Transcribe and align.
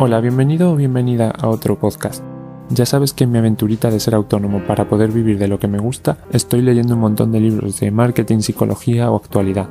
Hola, 0.00 0.20
bienvenido 0.20 0.70
o 0.70 0.76
bienvenida 0.76 1.30
a 1.30 1.48
otro 1.48 1.76
podcast. 1.76 2.22
Ya 2.70 2.86
sabes 2.86 3.12
que 3.12 3.24
en 3.24 3.32
mi 3.32 3.38
aventurita 3.38 3.90
de 3.90 3.98
ser 3.98 4.14
autónomo 4.14 4.64
para 4.64 4.88
poder 4.88 5.10
vivir 5.10 5.40
de 5.40 5.48
lo 5.48 5.58
que 5.58 5.66
me 5.66 5.80
gusta, 5.80 6.18
estoy 6.30 6.62
leyendo 6.62 6.94
un 6.94 7.00
montón 7.00 7.32
de 7.32 7.40
libros 7.40 7.80
de 7.80 7.90
marketing, 7.90 8.38
psicología 8.38 9.10
o 9.10 9.16
actualidad. 9.16 9.68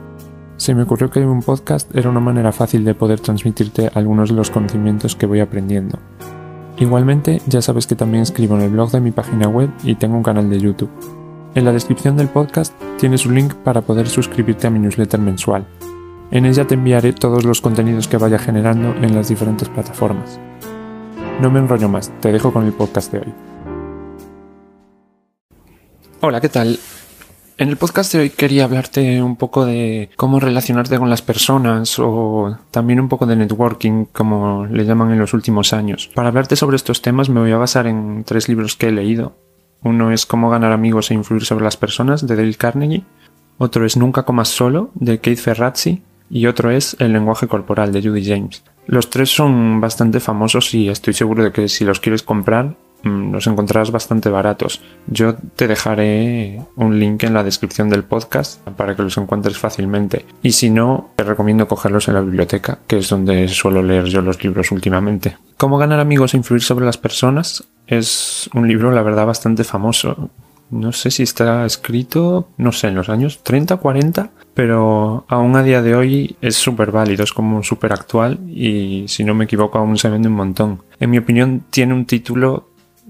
Se 0.57 0.75
me 0.75 0.83
ocurrió 0.83 1.09
que 1.09 1.25
un 1.25 1.41
podcast 1.41 1.95
era 1.95 2.09
una 2.09 2.19
manera 2.19 2.51
fácil 2.51 2.83
de 2.83 2.93
poder 2.93 3.21
transmitirte 3.21 3.89
algunos 3.93 4.27
de 4.27 4.35
los 4.35 4.51
conocimientos 4.51 5.15
que 5.15 5.27
voy 5.27 5.39
aprendiendo. 5.39 5.97
Igualmente, 6.77 7.41
ya 7.47 7.61
sabes 7.61 7.87
que 7.87 7.95
también 7.95 8.23
escribo 8.23 8.57
en 8.57 8.63
el 8.63 8.71
blog 8.71 8.91
de 8.91 8.99
mi 8.99 9.11
página 9.11 9.47
web 9.47 9.69
y 9.85 9.95
tengo 9.95 10.17
un 10.17 10.23
canal 10.23 10.49
de 10.49 10.59
YouTube. 10.59 10.91
En 11.55 11.63
la 11.63 11.71
descripción 11.71 12.17
del 12.17 12.27
podcast 12.27 12.73
tienes 12.99 13.25
un 13.25 13.35
link 13.35 13.53
para 13.53 13.79
poder 13.79 14.09
suscribirte 14.09 14.67
a 14.67 14.71
mi 14.71 14.79
newsletter 14.79 15.21
mensual. 15.21 15.65
En 16.29 16.45
ella 16.45 16.67
te 16.67 16.73
enviaré 16.73 17.13
todos 17.13 17.45
los 17.45 17.61
contenidos 17.61 18.09
que 18.09 18.17
vaya 18.17 18.37
generando 18.37 18.93
en 18.95 19.15
las 19.15 19.29
diferentes 19.29 19.69
plataformas. 19.69 20.41
No 21.41 21.49
me 21.49 21.59
enrollo 21.59 21.87
más, 21.87 22.11
te 22.19 22.33
dejo 22.33 22.51
con 22.51 22.65
el 22.65 22.73
podcast 22.73 23.13
de 23.13 23.19
hoy. 23.19 23.33
Hola, 26.19 26.41
¿qué 26.41 26.49
tal? 26.49 26.77
En 27.57 27.69
el 27.69 27.77
podcast 27.77 28.11
de 28.11 28.19
hoy 28.19 28.29
quería 28.29 28.65
hablarte 28.65 29.23
un 29.23 29.37
poco 29.37 29.65
de 29.65 30.09
cómo 30.17 30.41
relacionarte 30.41 30.97
con 30.97 31.09
las 31.09 31.21
personas 31.21 31.97
o 31.97 32.57
también 32.71 32.99
un 32.99 33.07
poco 33.07 33.25
de 33.25 33.37
networking, 33.37 34.05
como 34.11 34.65
le 34.65 34.83
llaman 34.83 35.11
en 35.11 35.19
los 35.19 35.33
últimos 35.33 35.71
años. 35.71 36.09
Para 36.13 36.27
hablarte 36.27 36.57
sobre 36.57 36.75
estos 36.75 37.01
temas 37.01 37.29
me 37.29 37.39
voy 37.39 37.51
a 37.51 37.57
basar 37.57 37.87
en 37.87 38.25
tres 38.25 38.49
libros 38.49 38.75
que 38.75 38.89
he 38.89 38.91
leído. 38.91 39.37
Uno 39.81 40.11
es 40.11 40.25
Cómo 40.25 40.49
ganar 40.49 40.73
amigos 40.73 41.09
e 41.09 41.13
influir 41.13 41.45
sobre 41.45 41.63
las 41.63 41.77
personas 41.77 42.27
de 42.27 42.35
Dale 42.35 42.55
Carnegie. 42.55 43.05
Otro 43.57 43.85
es 43.85 43.95
Nunca 43.95 44.23
comas 44.23 44.49
solo 44.49 44.91
de 44.95 45.19
Keith 45.19 45.39
Ferrazzi 45.39 46.03
y 46.29 46.47
otro 46.47 46.71
es 46.71 46.95
El 46.99 47.13
lenguaje 47.13 47.47
corporal 47.47 47.91
de 47.91 48.01
Judy 48.01 48.25
James. 48.25 48.63
Los 48.85 49.09
tres 49.09 49.29
son 49.29 49.81
bastante 49.81 50.19
famosos 50.19 50.73
y 50.73 50.89
estoy 50.89 51.13
seguro 51.13 51.43
de 51.43 51.51
que 51.51 51.67
si 51.67 51.83
los 51.83 51.99
quieres 51.99 52.23
comprar 52.23 52.75
mm, 53.03 53.33
los 53.33 53.47
encontrarás 53.47 53.91
bastante 53.91 54.29
baratos. 54.29 54.81
Yo 55.07 55.35
te 55.35 55.67
dejaré 55.67 56.61
un 56.75 56.97
link 56.99 57.23
en 57.23 57.33
la 57.33 57.43
descripción 57.43 57.89
del 57.89 58.05
podcast 58.05 58.61
para 58.69 58.95
que 58.95 59.03
los 59.03 59.17
encuentres 59.17 59.57
fácilmente. 59.57 60.25
Y 60.41 60.53
si 60.53 60.69
no, 60.69 61.09
te 61.15 61.23
recomiendo 61.23 61.67
cogerlos 61.67 62.07
en 62.07 62.13
la 62.13 62.21
biblioteca, 62.21 62.79
que 62.87 62.99
es 62.99 63.09
donde 63.09 63.47
suelo 63.49 63.83
leer 63.83 64.05
yo 64.05 64.21
los 64.21 64.41
libros 64.43 64.71
últimamente. 64.71 65.37
Cómo 65.57 65.77
ganar 65.77 65.99
amigos 65.99 66.33
e 66.33 66.37
influir 66.37 66.61
sobre 66.61 66.85
las 66.85 66.97
personas 66.97 67.65
es 67.87 68.49
un 68.53 68.67
libro, 68.67 68.91
la 68.91 69.01
verdad, 69.01 69.25
bastante 69.25 69.63
famoso 69.63 70.29
no 70.69 70.91
sé 70.91 71.11
si 71.11 71.23
está 71.23 71.65
escrito, 71.65 72.49
no 72.57 72.71
sé, 72.71 72.87
en 72.87 72.95
los 72.95 73.09
años 73.09 73.43
30, 73.43 73.77
40, 73.77 74.31
pero 74.53 75.25
aún 75.27 75.55
a 75.55 75.63
día 75.63 75.81
de 75.81 75.95
hoy 75.95 76.35
es 76.41 76.55
súper 76.55 76.91
válido, 76.91 77.23
es 77.23 77.33
como 77.33 77.63
súper 77.63 77.93
actual 77.93 78.39
y 78.47 79.05
si 79.07 79.23
no 79.23 79.33
me 79.33 79.45
equivoco 79.45 79.77
aún 79.77 79.97
se 79.97 80.09
vende 80.09 80.27
un 80.27 80.35
montón. 80.35 80.81
En 80.99 81.09
mi 81.09 81.17
opinión 81.17 81.63
tiene 81.69 81.93
un 81.93 82.05
título 82.05 82.69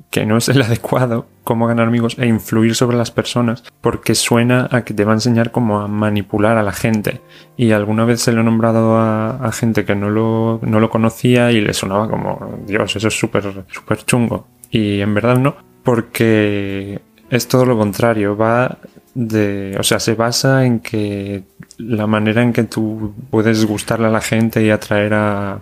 que 0.09 0.25
no 0.25 0.37
es 0.37 0.49
el 0.49 0.61
adecuado, 0.63 1.27
cómo 1.43 1.67
ganar 1.67 1.87
amigos 1.87 2.17
e 2.19 2.27
influir 2.27 2.75
sobre 2.75 2.97
las 2.97 3.11
personas, 3.11 3.63
porque 3.81 4.15
suena 4.15 4.67
a 4.71 4.83
que 4.83 4.93
te 4.93 5.05
va 5.05 5.11
a 5.11 5.15
enseñar 5.15 5.51
cómo 5.51 5.79
a 5.79 5.87
manipular 5.87 6.57
a 6.57 6.63
la 6.63 6.71
gente. 6.71 7.21
Y 7.55 7.71
alguna 7.71 8.05
vez 8.05 8.21
se 8.21 8.31
lo 8.31 8.41
he 8.41 8.43
nombrado 8.43 8.97
a, 8.97 9.49
gente 9.53 9.85
que 9.85 9.95
no 9.95 10.09
lo, 10.09 10.59
no 10.61 10.79
lo 10.79 10.89
conocía 10.89 11.51
y 11.51 11.61
le 11.61 11.73
sonaba 11.73 12.09
como, 12.09 12.59
Dios, 12.65 12.95
eso 12.95 13.07
es 13.07 13.17
súper, 13.17 13.65
súper 13.69 14.03
chungo. 14.05 14.47
Y 14.69 14.99
en 14.99 15.13
verdad 15.13 15.37
no, 15.37 15.55
porque 15.83 16.99
es 17.29 17.47
todo 17.47 17.65
lo 17.65 17.77
contrario, 17.77 18.35
va 18.37 18.77
de, 19.17 19.75
o 19.79 19.83
sea, 19.83 19.99
se 19.99 20.13
basa 20.13 20.63
en 20.63 20.79
que 20.79 21.43
la 21.79 22.05
manera 22.05 22.43
en 22.43 22.53
que 22.53 22.63
tú 22.63 23.15
puedes 23.31 23.65
gustarle 23.65 24.05
a 24.05 24.11
la 24.11 24.21
gente 24.21 24.63
y 24.63 24.69
atraer 24.69 25.13
a, 25.15 25.61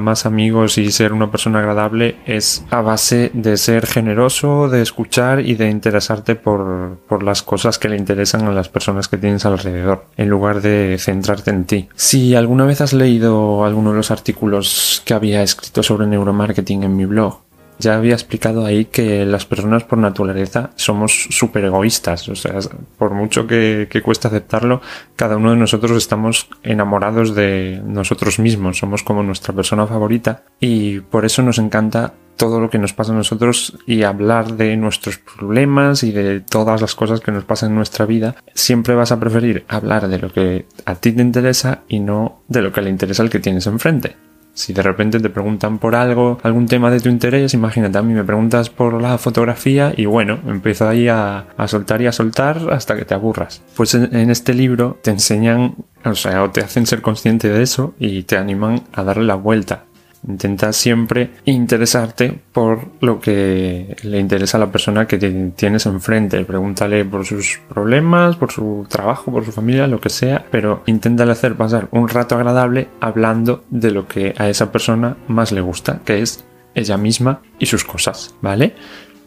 más 0.00 0.24
amigos 0.24 0.78
y 0.78 0.90
ser 0.90 1.12
una 1.12 1.30
persona 1.30 1.58
agradable 1.58 2.16
es 2.24 2.64
a 2.70 2.80
base 2.80 3.30
de 3.34 3.58
ser 3.58 3.86
generoso, 3.86 4.68
de 4.70 4.80
escuchar 4.80 5.40
y 5.40 5.54
de 5.54 5.68
interesarte 5.68 6.34
por, 6.34 6.98
por 7.06 7.22
las 7.22 7.42
cosas 7.42 7.78
que 7.78 7.90
le 7.90 7.96
interesan 7.96 8.46
a 8.46 8.52
las 8.52 8.70
personas 8.70 9.08
que 9.08 9.18
tienes 9.18 9.44
alrededor, 9.44 10.06
en 10.16 10.28
lugar 10.30 10.62
de 10.62 10.96
centrarte 10.98 11.50
en 11.50 11.64
ti. 11.64 11.88
Si 11.94 12.34
alguna 12.34 12.64
vez 12.64 12.80
has 12.80 12.94
leído 12.94 13.64
alguno 13.64 13.90
de 13.90 13.98
los 13.98 14.10
artículos 14.10 15.02
que 15.04 15.12
había 15.12 15.42
escrito 15.42 15.82
sobre 15.82 16.06
neuromarketing 16.06 16.84
en 16.84 16.96
mi 16.96 17.04
blog, 17.04 17.43
ya 17.78 17.96
había 17.96 18.14
explicado 18.14 18.64
ahí 18.64 18.86
que 18.86 19.24
las 19.24 19.46
personas 19.46 19.84
por 19.84 19.98
naturaleza 19.98 20.70
somos 20.76 21.28
súper 21.30 21.64
egoístas. 21.64 22.28
O 22.28 22.36
sea, 22.36 22.58
por 22.98 23.12
mucho 23.12 23.46
que, 23.46 23.88
que 23.90 24.02
cueste 24.02 24.28
aceptarlo, 24.28 24.80
cada 25.16 25.36
uno 25.36 25.50
de 25.50 25.56
nosotros 25.56 25.92
estamos 25.92 26.48
enamorados 26.62 27.34
de 27.34 27.80
nosotros 27.84 28.38
mismos. 28.38 28.78
Somos 28.78 29.02
como 29.02 29.22
nuestra 29.22 29.54
persona 29.54 29.86
favorita 29.86 30.42
y 30.60 31.00
por 31.00 31.24
eso 31.24 31.42
nos 31.42 31.58
encanta 31.58 32.14
todo 32.36 32.60
lo 32.60 32.70
que 32.70 32.78
nos 32.78 32.92
pasa 32.92 33.12
a 33.12 33.16
nosotros 33.16 33.78
y 33.86 34.02
hablar 34.02 34.54
de 34.54 34.76
nuestros 34.76 35.18
problemas 35.18 36.02
y 36.02 36.12
de 36.12 36.40
todas 36.40 36.80
las 36.80 36.94
cosas 36.94 37.20
que 37.20 37.32
nos 37.32 37.44
pasan 37.44 37.70
en 37.70 37.76
nuestra 37.76 38.06
vida, 38.06 38.36
siempre 38.54 38.94
vas 38.94 39.12
a 39.12 39.20
preferir 39.20 39.64
hablar 39.68 40.08
de 40.08 40.18
lo 40.18 40.32
que 40.32 40.66
a 40.84 40.94
ti 40.96 41.12
te 41.12 41.22
interesa 41.22 41.82
y 41.88 42.00
no 42.00 42.42
de 42.48 42.62
lo 42.62 42.72
que 42.72 42.82
le 42.82 42.90
interesa 42.90 43.22
al 43.22 43.30
que 43.30 43.40
tienes 43.40 43.66
enfrente. 43.66 44.16
Si 44.54 44.72
de 44.72 44.82
repente 44.82 45.18
te 45.18 45.28
preguntan 45.30 45.78
por 45.78 45.96
algo, 45.96 46.38
algún 46.42 46.66
tema 46.66 46.90
de 46.90 47.00
tu 47.00 47.08
interés, 47.08 47.54
imagínate, 47.54 47.98
a 47.98 48.02
mí 48.02 48.14
me 48.14 48.24
preguntas 48.24 48.70
por 48.70 49.02
la 49.02 49.18
fotografía 49.18 49.92
y 49.96 50.06
bueno, 50.06 50.38
empiezo 50.46 50.88
ahí 50.88 51.08
a, 51.08 51.46
soltar 51.66 52.00
y 52.00 52.06
a 52.06 52.12
soltar 52.12 52.68
hasta 52.70 52.96
que 52.96 53.04
te 53.04 53.14
aburras. 53.14 53.62
Pues 53.76 53.94
en, 53.94 54.30
este 54.30 54.54
libro 54.54 54.98
te 55.02 55.10
enseñan, 55.10 55.74
o 56.04 56.14
sea, 56.14 56.44
o 56.44 56.50
te 56.50 56.60
hacen 56.60 56.86
ser 56.86 57.02
consciente 57.02 57.48
de 57.48 57.62
eso 57.62 57.94
y 57.98 58.22
te 58.22 58.36
animan 58.36 58.84
a 58.92 59.02
darle 59.02 59.24
la 59.24 59.34
vuelta. 59.34 59.84
Intenta 60.26 60.72
siempre 60.72 61.30
interesarte 61.44 62.38
por 62.52 62.88
lo 63.00 63.20
que 63.20 63.96
le 64.02 64.18
interesa 64.18 64.56
a 64.56 64.60
la 64.60 64.72
persona 64.72 65.06
que 65.06 65.18
tienes 65.54 65.86
enfrente. 65.86 66.44
Pregúntale 66.44 67.04
por 67.04 67.26
sus 67.26 67.60
problemas, 67.68 68.36
por 68.36 68.50
su 68.50 68.86
trabajo, 68.88 69.30
por 69.30 69.44
su 69.44 69.52
familia, 69.52 69.86
lo 69.86 70.00
que 70.00 70.10
sea, 70.10 70.46
pero 70.50 70.82
inténtale 70.86 71.32
hacer 71.32 71.56
pasar 71.56 71.88
un 71.90 72.08
rato 72.08 72.36
agradable 72.36 72.88
hablando 73.00 73.64
de 73.70 73.90
lo 73.90 74.08
que 74.08 74.34
a 74.38 74.48
esa 74.48 74.72
persona 74.72 75.16
más 75.28 75.52
le 75.52 75.60
gusta, 75.60 76.00
que 76.04 76.22
es 76.22 76.44
ella 76.74 76.96
misma 76.96 77.40
y 77.58 77.66
sus 77.66 77.84
cosas, 77.84 78.34
¿vale? 78.40 78.74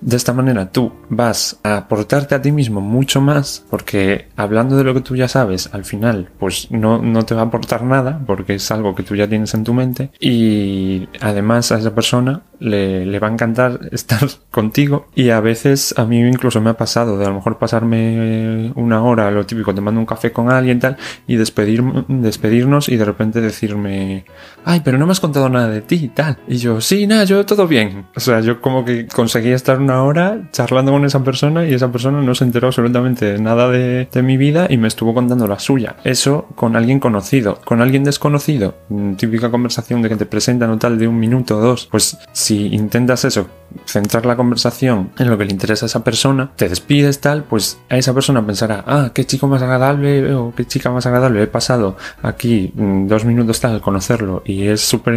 De 0.02 0.16
esta 0.16 0.34
manera 0.34 0.72
tú 0.72 0.92
vas 1.10 1.60
a 1.64 1.78
aportarte 1.78 2.36
a 2.36 2.42
ti 2.42 2.52
mismo 2.52 2.82
mucho 2.82 3.22
más 3.22 3.66
porque 3.70 4.28
hablando 4.36 4.78
de 4.78 4.84
lo 4.84 4.94
que 4.94 5.02
tú 5.02 5.16
ya 5.16 5.28
sabes, 5.28 5.70
al 5.74 5.86
final 5.86 6.30
pues 6.40 6.70
no, 6.72 7.00
no 7.02 7.26
te 7.26 7.34
va 7.34 7.42
a 7.42 7.46
aportar 7.46 7.84
nada 7.84 8.22
porque 8.26 8.56
es 8.56 8.72
algo 8.72 8.96
que 8.96 9.04
tú 9.04 9.16
ya 9.16 9.28
tienes 9.28 9.54
en 9.54 9.64
tu 9.64 9.74
mente 9.74 10.12
y 10.20 11.08
además 11.20 11.72
a 11.72 11.80
esa 11.80 11.96
persona 11.96 12.44
le, 12.60 13.06
le, 13.06 13.20
va 13.20 13.28
a 13.28 13.32
encantar 13.32 13.80
estar 13.92 14.28
contigo 14.52 15.08
y 15.16 15.30
a 15.30 15.40
veces 15.40 15.94
a 15.98 16.06
mí 16.06 16.20
incluso 16.20 16.62
me 16.62 16.70
ha 16.70 16.78
pasado 16.78 17.18
de 17.18 17.26
a 17.26 17.30
lo 17.30 17.36
mejor 17.36 17.58
pasarme 17.58 18.72
una 18.76 19.04
hora, 19.04 19.32
lo 19.32 19.46
típico, 19.46 19.74
te 19.74 19.82
mando 19.82 20.00
un 20.00 20.06
café 20.06 20.32
con 20.32 20.52
alguien 20.52 20.80
tal 20.80 20.98
y 21.28 21.36
despedir, 21.36 21.84
despedirnos 22.08 22.90
y 22.90 22.98
de 22.98 23.06
repente 23.06 23.42
decirme, 23.42 24.26
ay, 24.66 24.82
pero 24.84 24.98
no 24.98 25.06
me 25.06 25.12
has 25.12 25.20
contado 25.20 25.50
nada 25.50 25.70
de 25.70 25.82
ti 25.82 25.96
y 25.96 26.08
tal. 26.10 26.38
Y 26.48 26.58
yo, 26.58 26.82
sí, 26.82 27.08
nada, 27.08 27.24
yo 27.24 27.46
todo 27.46 27.68
bien. 27.68 28.08
O 28.16 28.20
sea, 28.20 28.40
yo 28.42 28.62
como 28.62 28.86
que 28.86 29.08
conseguí 29.08 29.52
estar 29.52 29.80
una 29.88 30.04
hora 30.04 30.50
charlando 30.52 30.92
con 30.92 31.06
esa 31.06 31.24
persona 31.24 31.66
y 31.66 31.74
esa 31.74 31.90
persona 31.90 32.22
no 32.22 32.36
se 32.36 32.44
enteró 32.44 32.68
absolutamente 32.68 33.40
nada 33.40 33.70
de, 33.70 34.10
de 34.12 34.22
mi 34.22 34.36
vida 34.36 34.68
y 34.70 34.76
me 34.76 34.90
estuvo 34.90 35.14
contando 35.14 35.48
la 35.48 35.60
suya. 35.60 35.96
Eso 36.04 36.48
con 36.56 36.76
alguien 36.76 37.00
conocido. 37.00 37.62
Con 37.64 37.82
alguien 37.82 38.04
desconocido, 38.04 38.76
típica 39.16 39.50
conversación 39.50 40.02
de 40.02 40.10
que 40.10 40.18
te 40.18 40.26
presentan 40.26 40.72
o 40.72 40.78
tal 40.78 41.00
de 41.00 41.08
un 41.08 41.18
minuto 41.18 41.58
o 41.58 41.62
dos, 41.62 41.88
pues 41.90 42.18
si 42.34 42.68
intentas 42.68 43.24
eso, 43.24 43.48
centrar 43.86 44.26
la 44.26 44.36
conversación 44.36 45.12
en 45.18 45.30
lo 45.30 45.38
que 45.38 45.46
le 45.46 45.52
interesa 45.52 45.86
a 45.86 45.88
esa 45.88 46.04
persona, 46.04 46.52
te 46.56 46.70
despides 46.70 47.20
tal, 47.20 47.44
pues 47.44 47.80
a 47.90 47.98
esa 47.98 48.14
persona 48.14 48.46
pensará, 48.46 48.84
ah, 48.88 49.12
qué 49.14 49.26
chico 49.26 49.48
más 49.48 49.62
agradable 49.62 50.34
o 50.34 50.54
qué 50.56 50.66
chica 50.66 50.92
más 50.92 51.06
agradable, 51.06 51.44
he 51.44 51.48
pasado 51.48 51.98
aquí 52.22 52.72
mm, 52.76 53.08
dos 53.08 53.26
minutos 53.26 53.60
tal 53.60 53.76
al 53.76 53.82
conocerlo 53.82 54.44
y 54.46 54.68
es 54.68 54.82
súper 54.82 55.16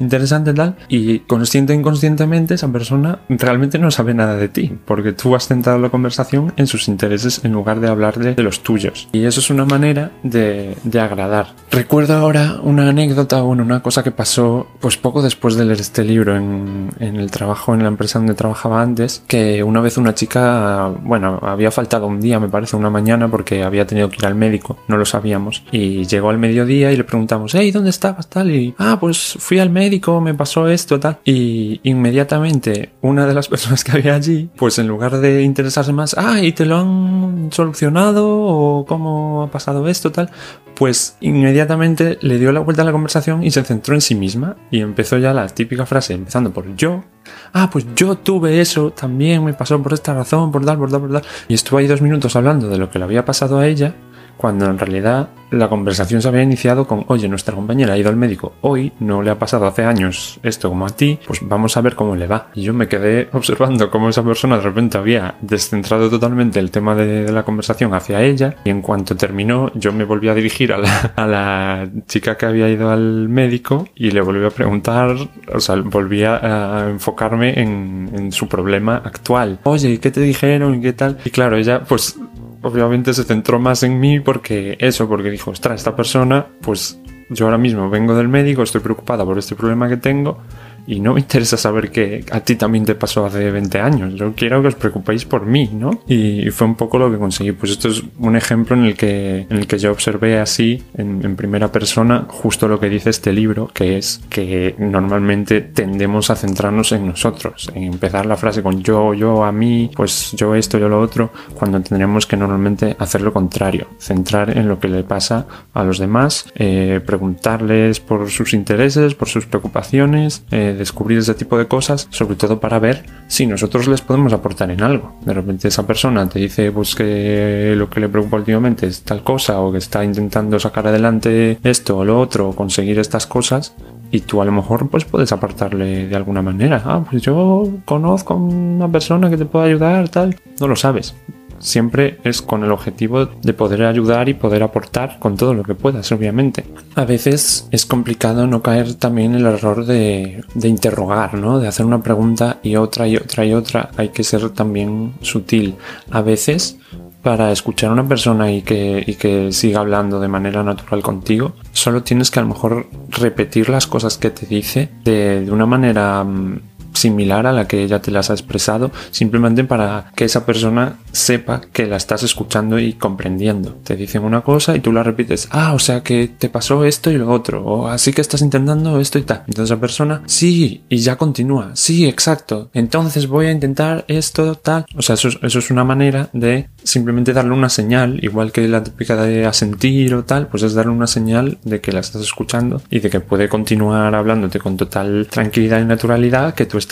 interesante 0.00 0.52
tal, 0.54 0.76
y 0.88 1.20
consciente 1.20 1.72
o 1.72 1.76
inconscientemente 1.76 2.54
esa 2.54 2.68
persona 2.68 3.20
realmente 3.28 3.78
no 3.78 3.85
sabe 3.90 4.14
nada 4.14 4.36
de 4.36 4.48
ti, 4.48 4.76
porque 4.84 5.12
tú 5.12 5.34
has 5.34 5.48
centrado 5.48 5.78
la 5.78 5.90
conversación 5.90 6.52
en 6.56 6.66
sus 6.66 6.88
intereses 6.88 7.44
en 7.44 7.52
lugar 7.52 7.80
de 7.80 7.88
hablarle 7.88 8.34
de 8.34 8.42
los 8.42 8.62
tuyos. 8.62 9.08
Y 9.12 9.24
eso 9.24 9.40
es 9.40 9.50
una 9.50 9.64
manera 9.64 10.12
de, 10.22 10.76
de 10.84 11.00
agradar. 11.00 11.48
Recuerdo 11.70 12.14
ahora 12.14 12.58
una 12.62 12.88
anécdota, 12.88 13.40
bueno, 13.42 13.62
una 13.62 13.82
cosa 13.82 14.02
que 14.02 14.10
pasó 14.10 14.66
pues 14.80 14.96
poco 14.96 15.22
después 15.22 15.56
de 15.56 15.64
leer 15.64 15.80
este 15.80 16.04
libro 16.04 16.36
en, 16.36 16.90
en 17.00 17.16
el 17.16 17.30
trabajo 17.30 17.74
en 17.74 17.82
la 17.82 17.88
empresa 17.88 18.18
donde 18.18 18.34
trabajaba 18.34 18.82
antes 18.82 19.22
que 19.26 19.62
una 19.62 19.80
vez 19.80 19.96
una 19.98 20.14
chica, 20.14 20.92
bueno, 21.02 21.38
había 21.42 21.70
faltado 21.70 22.06
un 22.06 22.20
día, 22.20 22.40
me 22.40 22.48
parece, 22.48 22.76
una 22.76 22.90
mañana 22.90 23.28
porque 23.28 23.62
había 23.62 23.86
tenido 23.86 24.08
que 24.08 24.16
ir 24.16 24.26
al 24.26 24.34
médico, 24.34 24.78
no 24.88 24.96
lo 24.96 25.04
sabíamos. 25.04 25.62
Y 25.70 26.06
llegó 26.06 26.30
al 26.30 26.38
mediodía 26.38 26.92
y 26.92 26.96
le 26.96 27.04
preguntamos, 27.04 27.54
hey, 27.54 27.70
¿dónde 27.70 27.90
estabas? 27.90 28.28
Tal, 28.28 28.50
y, 28.50 28.74
ah, 28.78 28.98
pues 29.00 29.36
fui 29.38 29.58
al 29.58 29.70
médico, 29.70 30.20
me 30.20 30.34
pasó 30.34 30.68
esto, 30.68 30.98
tal. 31.00 31.18
Y 31.24 31.80
inmediatamente 31.82 32.90
una 33.02 33.26
de 33.26 33.34
las 33.34 33.48
personas 33.56 33.75
que 33.84 33.92
había 33.92 34.14
allí, 34.14 34.50
pues 34.56 34.78
en 34.78 34.88
lugar 34.88 35.18
de 35.18 35.42
interesarse 35.42 35.92
más, 35.92 36.14
ah, 36.18 36.40
¿y 36.40 36.52
te 36.52 36.66
lo 36.66 36.78
han 36.78 37.48
solucionado? 37.52 38.26
¿O 38.28 38.84
cómo 38.86 39.42
ha 39.42 39.50
pasado 39.50 39.88
esto, 39.88 40.12
tal? 40.12 40.30
Pues 40.74 41.16
inmediatamente 41.20 42.18
le 42.20 42.38
dio 42.38 42.52
la 42.52 42.60
vuelta 42.60 42.82
a 42.82 42.84
la 42.84 42.92
conversación 42.92 43.42
y 43.42 43.50
se 43.50 43.64
centró 43.64 43.94
en 43.94 44.00
sí 44.00 44.14
misma 44.14 44.56
y 44.70 44.80
empezó 44.80 45.16
ya 45.18 45.32
la 45.32 45.46
típica 45.48 45.86
frase, 45.86 46.14
empezando 46.14 46.52
por 46.52 46.76
yo. 46.76 47.04
Ah, 47.52 47.70
pues 47.70 47.86
yo 47.96 48.16
tuve 48.16 48.60
eso, 48.60 48.90
también 48.90 49.44
me 49.44 49.54
pasó 49.54 49.82
por 49.82 49.94
esta 49.94 50.14
razón, 50.14 50.52
por 50.52 50.64
tal, 50.64 50.78
por 50.78 50.90
tal, 50.90 51.00
por 51.00 51.12
tal. 51.12 51.22
Y 51.48 51.54
estuvo 51.54 51.78
ahí 51.78 51.86
dos 51.86 52.02
minutos 52.02 52.36
hablando 52.36 52.68
de 52.68 52.78
lo 52.78 52.90
que 52.90 52.98
le 52.98 53.04
había 53.04 53.24
pasado 53.24 53.58
a 53.58 53.66
ella 53.66 53.94
cuando 54.36 54.66
en 54.66 54.78
realidad 54.78 55.28
la 55.50 55.68
conversación 55.68 56.20
se 56.20 56.28
había 56.28 56.42
iniciado 56.42 56.86
con, 56.86 57.04
oye, 57.08 57.28
nuestra 57.28 57.54
compañera 57.54 57.94
ha 57.94 57.98
ido 57.98 58.08
al 58.08 58.16
médico 58.16 58.54
hoy, 58.62 58.92
no 59.00 59.22
le 59.22 59.30
ha 59.30 59.38
pasado 59.38 59.66
hace 59.66 59.84
años 59.84 60.40
esto 60.42 60.68
como 60.68 60.86
a 60.86 60.90
ti, 60.90 61.18
pues 61.26 61.40
vamos 61.42 61.76
a 61.76 61.80
ver 61.80 61.94
cómo 61.94 62.16
le 62.16 62.26
va. 62.26 62.48
Y 62.54 62.62
yo 62.62 62.74
me 62.74 62.88
quedé 62.88 63.28
observando 63.32 63.90
cómo 63.90 64.08
esa 64.08 64.24
persona 64.24 64.56
de 64.56 64.62
repente 64.62 64.98
había 64.98 65.36
descentrado 65.40 66.10
totalmente 66.10 66.58
el 66.58 66.70
tema 66.70 66.94
de, 66.94 67.26
la 67.26 67.44
conversación 67.44 67.92
hacia 67.94 68.22
ella 68.22 68.56
y 68.64 68.70
en 68.70 68.82
cuanto 68.82 69.16
terminó 69.16 69.70
yo 69.74 69.92
me 69.92 70.04
volví 70.04 70.28
a 70.28 70.34
dirigir 70.34 70.72
a 70.72 71.26
la, 71.26 71.88
chica 72.06 72.36
que 72.36 72.46
había 72.46 72.68
ido 72.68 72.90
al 72.90 73.28
médico 73.28 73.88
y 73.94 74.10
le 74.10 74.20
volví 74.20 74.44
a 74.44 74.50
preguntar, 74.50 75.16
o 75.52 75.60
sea, 75.60 75.76
volví 75.76 76.24
a, 76.24 76.88
enfocarme 76.90 77.60
en, 77.60 78.10
en 78.14 78.32
su 78.32 78.48
problema 78.48 78.96
actual. 78.96 79.58
Oye, 79.64 79.98
¿qué 79.98 80.10
te 80.10 80.20
dijeron? 80.20 80.76
¿Y 80.76 80.80
qué 80.80 80.92
tal? 80.92 81.18
Y 81.24 81.30
claro, 81.30 81.56
ella 81.56 81.82
pues 81.84 82.18
obviamente 82.66 83.14
se 83.14 83.24
centró 83.24 83.58
más 83.58 83.82
en 83.82 83.98
mí 84.00 84.20
porque 84.20 84.76
eso, 84.80 85.08
porque 85.08 85.30
dijo, 85.30 85.50
ostras, 85.50 85.80
esta 85.80 85.94
persona, 85.96 86.46
pues 86.60 87.00
yo 87.30 87.46
ahora 87.46 87.58
mismo 87.58 87.90
vengo 87.90 88.14
del 88.14 88.28
médico, 88.28 88.62
estoy 88.62 88.80
preocupada 88.80 89.24
por 89.24 89.38
este 89.38 89.54
problema 89.54 89.88
que 89.88 89.96
tengo 89.96 90.38
y 90.86 91.00
no 91.00 91.14
me 91.14 91.20
interesa 91.20 91.56
saber 91.56 91.90
que 91.90 92.24
a 92.30 92.40
ti 92.40 92.56
también 92.56 92.84
te 92.84 92.94
pasó 92.94 93.26
hace 93.26 93.50
20 93.50 93.80
años. 93.80 94.14
Yo 94.14 94.34
quiero 94.34 94.62
que 94.62 94.68
os 94.68 94.74
preocupéis 94.74 95.24
por 95.24 95.46
mí, 95.46 95.70
¿no? 95.72 96.02
Y, 96.06 96.50
fue 96.50 96.66
un 96.66 96.76
poco 96.76 96.98
lo 96.98 97.10
que 97.10 97.18
conseguí. 97.18 97.52
Pues 97.52 97.72
esto 97.72 97.88
es 97.88 98.02
un 98.18 98.36
ejemplo 98.36 98.76
en 98.76 98.84
el 98.84 98.96
que, 98.96 99.46
en 99.50 99.56
el 99.56 99.66
que 99.66 99.78
yo 99.78 99.90
observé 99.90 100.38
así, 100.38 100.82
en, 100.96 101.36
primera 101.36 101.70
persona, 101.70 102.24
justo 102.28 102.68
lo 102.68 102.80
que 102.80 102.88
dice 102.88 103.10
este 103.10 103.32
libro, 103.32 103.68
que 103.74 103.98
es 103.98 104.20
que 104.30 104.74
normalmente 104.78 105.60
tendemos 105.60 106.30
a 106.30 106.36
centrarnos 106.36 106.92
en 106.92 107.06
nosotros, 107.06 107.70
en 107.74 107.84
empezar 107.84 108.26
la 108.26 108.36
frase 108.36 108.62
con 108.62 108.82
yo, 108.82 109.12
yo, 109.12 109.44
a 109.44 109.52
mí, 109.52 109.90
pues 109.94 110.32
yo 110.32 110.54
esto, 110.54 110.78
yo 110.78 110.88
lo 110.88 111.00
otro, 111.00 111.30
cuando 111.54 111.80
tendríamos 111.80 112.26
que 112.26 112.36
normalmente 112.36 112.96
hacer 112.98 113.20
lo 113.20 113.32
contrario, 113.32 113.88
centrar 113.98 114.56
en 114.56 114.68
lo 114.68 114.78
que 114.78 114.88
le 114.88 115.02
pasa 115.02 115.46
a 115.74 115.84
los 115.84 115.98
demás, 115.98 116.46
eh, 116.54 117.00
preguntarles 117.04 118.00
por 118.00 118.30
sus 118.30 118.54
intereses, 118.54 119.14
por 119.14 119.28
sus 119.28 119.46
preocupaciones, 119.46 120.44
eh, 120.50 120.75
descubrir 120.76 121.18
ese 121.18 121.34
tipo 121.34 121.58
de 121.58 121.66
cosas, 121.66 122.08
sobre 122.10 122.36
todo 122.36 122.60
para 122.60 122.78
ver 122.78 123.04
si 123.26 123.46
nosotros 123.46 123.88
les 123.88 124.00
podemos 124.00 124.32
aportar 124.32 124.70
en 124.70 124.82
algo. 124.82 125.16
De 125.24 125.34
repente 125.34 125.68
esa 125.68 125.86
persona 125.86 126.28
te 126.28 126.38
dice 126.38 126.72
pues 126.72 126.94
que 126.94 127.74
lo 127.76 127.90
que 127.90 128.00
le 128.00 128.08
preocupa 128.08 128.36
últimamente 128.36 128.86
es 128.86 129.02
tal 129.02 129.22
cosa 129.22 129.60
o 129.60 129.72
que 129.72 129.78
está 129.78 130.04
intentando 130.04 130.58
sacar 130.58 130.86
adelante 130.86 131.58
esto 131.62 131.98
o 131.98 132.04
lo 132.04 132.20
otro 132.20 132.50
o 132.50 132.56
conseguir 132.56 132.98
estas 132.98 133.26
cosas 133.26 133.74
y 134.10 134.20
tú 134.20 134.40
a 134.40 134.44
lo 134.44 134.52
mejor 134.52 134.88
pues 134.88 135.04
puedes 135.04 135.32
aportarle 135.32 136.06
de 136.06 136.16
alguna 136.16 136.42
manera. 136.42 136.82
Ah, 136.84 137.04
pues 137.08 137.22
yo 137.22 137.68
conozco 137.84 138.34
a 138.34 138.36
una 138.36 138.90
persona 138.90 139.30
que 139.30 139.36
te 139.36 139.46
puede 139.46 139.66
ayudar, 139.66 140.08
tal. 140.08 140.36
No 140.60 140.68
lo 140.68 140.76
sabes 140.76 141.14
siempre 141.58 142.18
es 142.24 142.42
con 142.42 142.64
el 142.64 142.72
objetivo 142.72 143.26
de 143.26 143.52
poder 143.52 143.84
ayudar 143.84 144.28
y 144.28 144.34
poder 144.34 144.62
aportar 144.62 145.18
con 145.18 145.36
todo 145.36 145.54
lo 145.54 145.62
que 145.62 145.74
puedas, 145.74 146.10
obviamente. 146.12 146.64
A 146.94 147.04
veces 147.04 147.68
es 147.70 147.86
complicado 147.86 148.46
no 148.46 148.62
caer 148.62 148.94
también 148.94 149.34
en 149.34 149.40
el 149.40 149.54
error 149.54 149.84
de, 149.84 150.44
interrogar, 150.62 151.34
¿no? 151.34 151.58
De 151.58 151.68
hacer 151.68 151.86
una 151.86 152.02
pregunta 152.02 152.58
y 152.62 152.76
otra 152.76 153.06
y 153.08 153.16
otra 153.16 153.44
y 153.44 153.54
otra. 153.54 153.90
Hay 153.96 154.10
que 154.10 154.24
ser 154.24 154.50
también 154.50 155.14
sutil. 155.20 155.76
A 156.10 156.22
veces 156.22 156.78
para 157.22 157.50
escuchar 157.50 157.90
a 157.90 157.92
una 157.92 158.06
persona 158.06 158.52
y 158.52 158.62
que, 158.62 159.02
y 159.04 159.14
que, 159.14 159.50
siga 159.50 159.80
hablando 159.80 160.20
de 160.20 160.28
manera 160.28 160.62
natural 160.62 161.02
contigo, 161.02 161.54
solo 161.72 162.04
tienes 162.04 162.30
que 162.30 162.38
a 162.38 162.42
lo 162.42 162.50
mejor 162.50 162.86
repetir 163.08 163.68
las 163.68 163.88
cosas 163.88 164.16
que 164.16 164.30
te 164.30 164.46
dice 164.46 164.90
de, 165.02 165.44
de 165.44 165.50
una 165.50 165.66
manera 165.66 166.22
mm, 166.22 166.60
similar 166.96 167.46
a 167.46 167.52
la 167.52 167.68
que 167.68 167.82
ella 167.82 168.00
te 168.00 168.10
las 168.10 168.30
ha 168.30 168.34
expresado, 168.34 168.90
simplemente 169.10 169.64
para 169.64 170.12
que 170.14 170.24
esa 170.24 170.46
persona 170.46 170.98
sepa 171.12 171.60
que 171.72 171.86
la 171.86 171.96
estás 171.96 172.22
escuchando 172.22 172.78
y 172.78 172.94
comprendiendo. 172.94 173.76
Te 173.84 173.96
dicen 173.96 174.24
una 174.24 174.42
cosa 174.42 174.76
y 174.76 174.80
tú 174.80 174.92
la 174.92 175.02
repites, 175.02 175.48
ah, 175.50 175.72
o 175.74 175.78
sea 175.78 176.02
que 176.02 176.28
te 176.28 176.48
pasó 176.48 176.84
esto 176.84 177.10
y 177.10 177.18
lo 177.18 177.30
otro, 177.30 177.64
o 177.64 177.88
así 177.88 178.12
que 178.12 178.20
estás 178.20 178.42
intentando 178.42 179.00
esto 179.00 179.18
y 179.18 179.22
tal. 179.22 179.44
Entonces 179.46 179.70
la 179.70 179.80
persona, 179.80 180.22
sí, 180.26 180.82
y 180.88 180.98
ya 180.98 181.16
continúa, 181.16 181.70
sí, 181.74 182.06
exacto, 182.06 182.70
entonces 182.74 183.26
voy 183.26 183.46
a 183.46 183.52
intentar 183.52 184.04
esto, 184.08 184.54
tal. 184.54 184.86
O 184.96 185.02
sea, 185.02 185.14
eso, 185.14 185.28
eso 185.42 185.58
es 185.58 185.70
una 185.70 185.84
manera 185.84 186.30
de 186.32 186.68
simplemente 186.82 187.32
darle 187.32 187.52
una 187.52 187.68
señal, 187.68 188.22
igual 188.22 188.52
que 188.52 188.66
la 188.68 188.82
típica 188.82 189.16
de 189.16 189.46
asentir 189.46 190.14
o 190.14 190.24
tal, 190.24 190.48
pues 190.48 190.62
es 190.62 190.74
darle 190.74 190.92
una 190.92 191.06
señal 191.06 191.58
de 191.64 191.80
que 191.80 191.92
la 191.92 192.00
estás 192.00 192.22
escuchando 192.22 192.82
y 192.90 193.00
de 193.00 193.10
que 193.10 193.20
puede 193.20 193.48
continuar 193.48 194.14
hablándote 194.14 194.58
con 194.58 194.76
total 194.76 195.26
tranquilidad 195.30 195.80
y 195.80 195.84
naturalidad, 195.84 196.54
que 196.54 196.66
tú 196.66 196.78
estás 196.78 196.85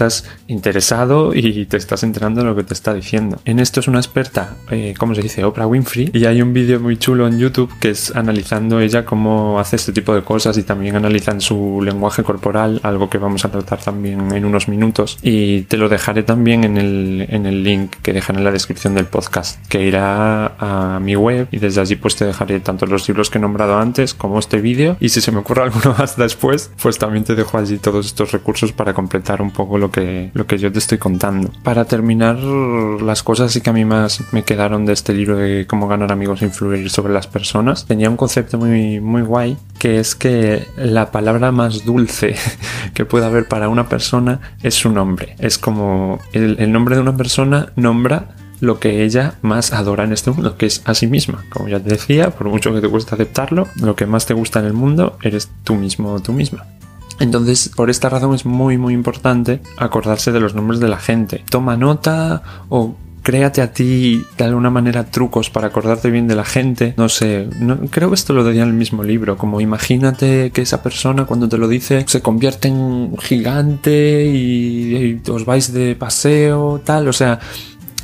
interesado 0.48 1.34
y 1.34 1.66
te 1.66 1.76
estás 1.76 2.02
enterando 2.02 2.40
de 2.40 2.46
lo 2.46 2.56
que 2.56 2.64
te 2.64 2.74
está 2.74 2.94
diciendo. 2.94 3.40
En 3.44 3.58
esto 3.58 3.80
es 3.80 3.88
una 3.88 3.98
experta, 3.98 4.56
eh, 4.70 4.94
¿cómo 4.98 5.14
se 5.14 5.22
dice? 5.22 5.44
Oprah 5.44 5.66
Winfrey, 5.66 6.10
y 6.12 6.24
hay 6.26 6.42
un 6.42 6.52
vídeo 6.52 6.80
muy 6.80 6.96
chulo 6.96 7.26
en 7.26 7.38
YouTube 7.38 7.70
que 7.80 7.90
es 7.90 8.14
analizando 8.14 8.80
ella 8.80 9.04
cómo 9.04 9.58
hace 9.58 9.76
este 9.76 9.92
tipo 9.92 10.14
de 10.14 10.22
cosas 10.22 10.56
y 10.58 10.62
también 10.62 10.96
analizan 10.96 11.40
su 11.40 11.80
lenguaje 11.82 12.22
corporal, 12.22 12.80
algo 12.82 13.08
que 13.10 13.18
vamos 13.18 13.44
a 13.44 13.50
tratar 13.50 13.80
también 13.80 14.32
en 14.32 14.44
unos 14.44 14.68
minutos. 14.68 15.18
Y 15.22 15.62
te 15.62 15.76
lo 15.76 15.88
dejaré 15.88 16.22
también 16.22 16.64
en 16.64 16.76
el, 16.76 17.26
en 17.28 17.46
el 17.46 17.62
link 17.62 17.96
que 18.02 18.12
dejan 18.12 18.36
en 18.36 18.44
la 18.44 18.52
descripción 18.52 18.94
del 18.94 19.06
podcast, 19.06 19.64
que 19.68 19.82
irá 19.82 20.46
a 20.58 21.00
mi 21.00 21.16
web 21.16 21.48
y 21.50 21.58
desde 21.58 21.80
allí 21.80 21.96
pues 21.96 22.16
te 22.16 22.24
dejaré 22.24 22.60
tanto 22.60 22.86
los 22.86 23.06
libros 23.08 23.30
que 23.30 23.38
he 23.38 23.40
nombrado 23.40 23.78
antes 23.78 24.14
como 24.14 24.38
este 24.38 24.60
vídeo 24.60 24.96
y 25.00 25.08
si 25.10 25.20
se 25.20 25.32
me 25.32 25.38
ocurre 25.38 25.62
alguno 25.62 25.94
más 25.98 26.16
después 26.16 26.70
pues 26.82 26.98
también 26.98 27.24
te 27.24 27.34
dejo 27.34 27.58
allí 27.58 27.78
todos 27.78 28.06
estos 28.06 28.32
recursos 28.32 28.72
para 28.72 28.94
completar 28.94 29.42
un 29.42 29.50
poco 29.50 29.73
lo 29.78 29.90
que, 29.90 30.30
lo 30.34 30.46
que 30.46 30.58
yo 30.58 30.72
te 30.72 30.78
estoy 30.78 30.98
contando. 30.98 31.50
Para 31.62 31.84
terminar 31.84 32.38
las 32.38 33.22
cosas 33.22 33.52
sí 33.52 33.60
que 33.60 33.70
a 33.70 33.72
mí 33.72 33.84
más 33.84 34.22
me 34.32 34.44
quedaron 34.44 34.86
de 34.86 34.92
este 34.92 35.12
libro 35.14 35.36
de 35.36 35.66
cómo 35.66 35.88
ganar 35.88 36.12
amigos 36.12 36.42
e 36.42 36.46
influir 36.46 36.90
sobre 36.90 37.12
las 37.12 37.26
personas 37.26 37.86
tenía 37.86 38.10
un 38.10 38.16
concepto 38.16 38.58
muy, 38.58 39.00
muy 39.00 39.22
guay 39.22 39.56
que 39.78 39.98
es 39.98 40.14
que 40.14 40.66
la 40.76 41.10
palabra 41.10 41.52
más 41.52 41.84
dulce 41.84 42.36
que 42.94 43.04
puede 43.04 43.26
haber 43.26 43.46
para 43.46 43.68
una 43.68 43.88
persona 43.88 44.40
es 44.62 44.74
su 44.74 44.90
nombre. 44.90 45.36
Es 45.38 45.58
como 45.58 46.18
el, 46.32 46.56
el 46.58 46.72
nombre 46.72 46.96
de 46.96 47.02
una 47.02 47.16
persona 47.16 47.72
nombra 47.76 48.34
lo 48.60 48.80
que 48.80 49.04
ella 49.04 49.34
más 49.42 49.72
adora 49.72 50.04
en 50.04 50.12
este 50.12 50.30
mundo, 50.30 50.56
que 50.56 50.66
es 50.66 50.82
a 50.84 50.94
sí 50.94 51.06
misma. 51.06 51.44
Como 51.50 51.68
ya 51.68 51.80
te 51.80 51.90
decía, 51.90 52.30
por 52.30 52.48
mucho 52.48 52.72
que 52.72 52.80
te 52.80 52.88
cueste 52.88 53.14
aceptarlo, 53.14 53.68
lo 53.76 53.94
que 53.94 54.06
más 54.06 54.26
te 54.26 54.34
gusta 54.34 54.60
en 54.60 54.66
el 54.66 54.72
mundo 54.72 55.18
eres 55.22 55.50
tú 55.64 55.74
mismo 55.74 56.12
o 56.12 56.20
tú 56.20 56.32
misma. 56.32 56.66
Entonces, 57.20 57.70
por 57.74 57.90
esta 57.90 58.08
razón 58.08 58.34
es 58.34 58.44
muy 58.44 58.78
muy 58.78 58.94
importante 58.94 59.60
acordarse 59.76 60.32
de 60.32 60.40
los 60.40 60.54
nombres 60.54 60.80
de 60.80 60.88
la 60.88 60.98
gente. 60.98 61.44
Toma 61.48 61.76
nota 61.76 62.42
o 62.68 62.96
créate 63.24 63.62
a 63.62 63.72
ti 63.72 64.22
de 64.36 64.44
alguna 64.44 64.70
manera 64.70 65.04
trucos 65.10 65.48
para 65.48 65.68
acordarte 65.68 66.10
bien 66.10 66.28
de 66.28 66.36
la 66.36 66.44
gente. 66.44 66.94
No 66.96 67.08
sé, 67.08 67.48
creo 67.90 68.10
que 68.10 68.14
esto 68.14 68.34
lo 68.34 68.44
decía 68.44 68.62
en 68.62 68.68
el 68.68 68.74
mismo 68.74 69.02
libro, 69.02 69.36
como 69.36 69.60
imagínate 69.60 70.50
que 70.52 70.62
esa 70.62 70.82
persona 70.82 71.24
cuando 71.24 71.48
te 71.48 71.56
lo 71.56 71.66
dice 71.66 72.04
se 72.06 72.20
convierte 72.20 72.68
en 72.68 73.16
gigante 73.18 74.26
y 74.26 75.20
os 75.28 75.44
vais 75.46 75.72
de 75.72 75.96
paseo, 75.96 76.82
tal, 76.84 77.08
o 77.08 77.12
sea, 77.12 77.40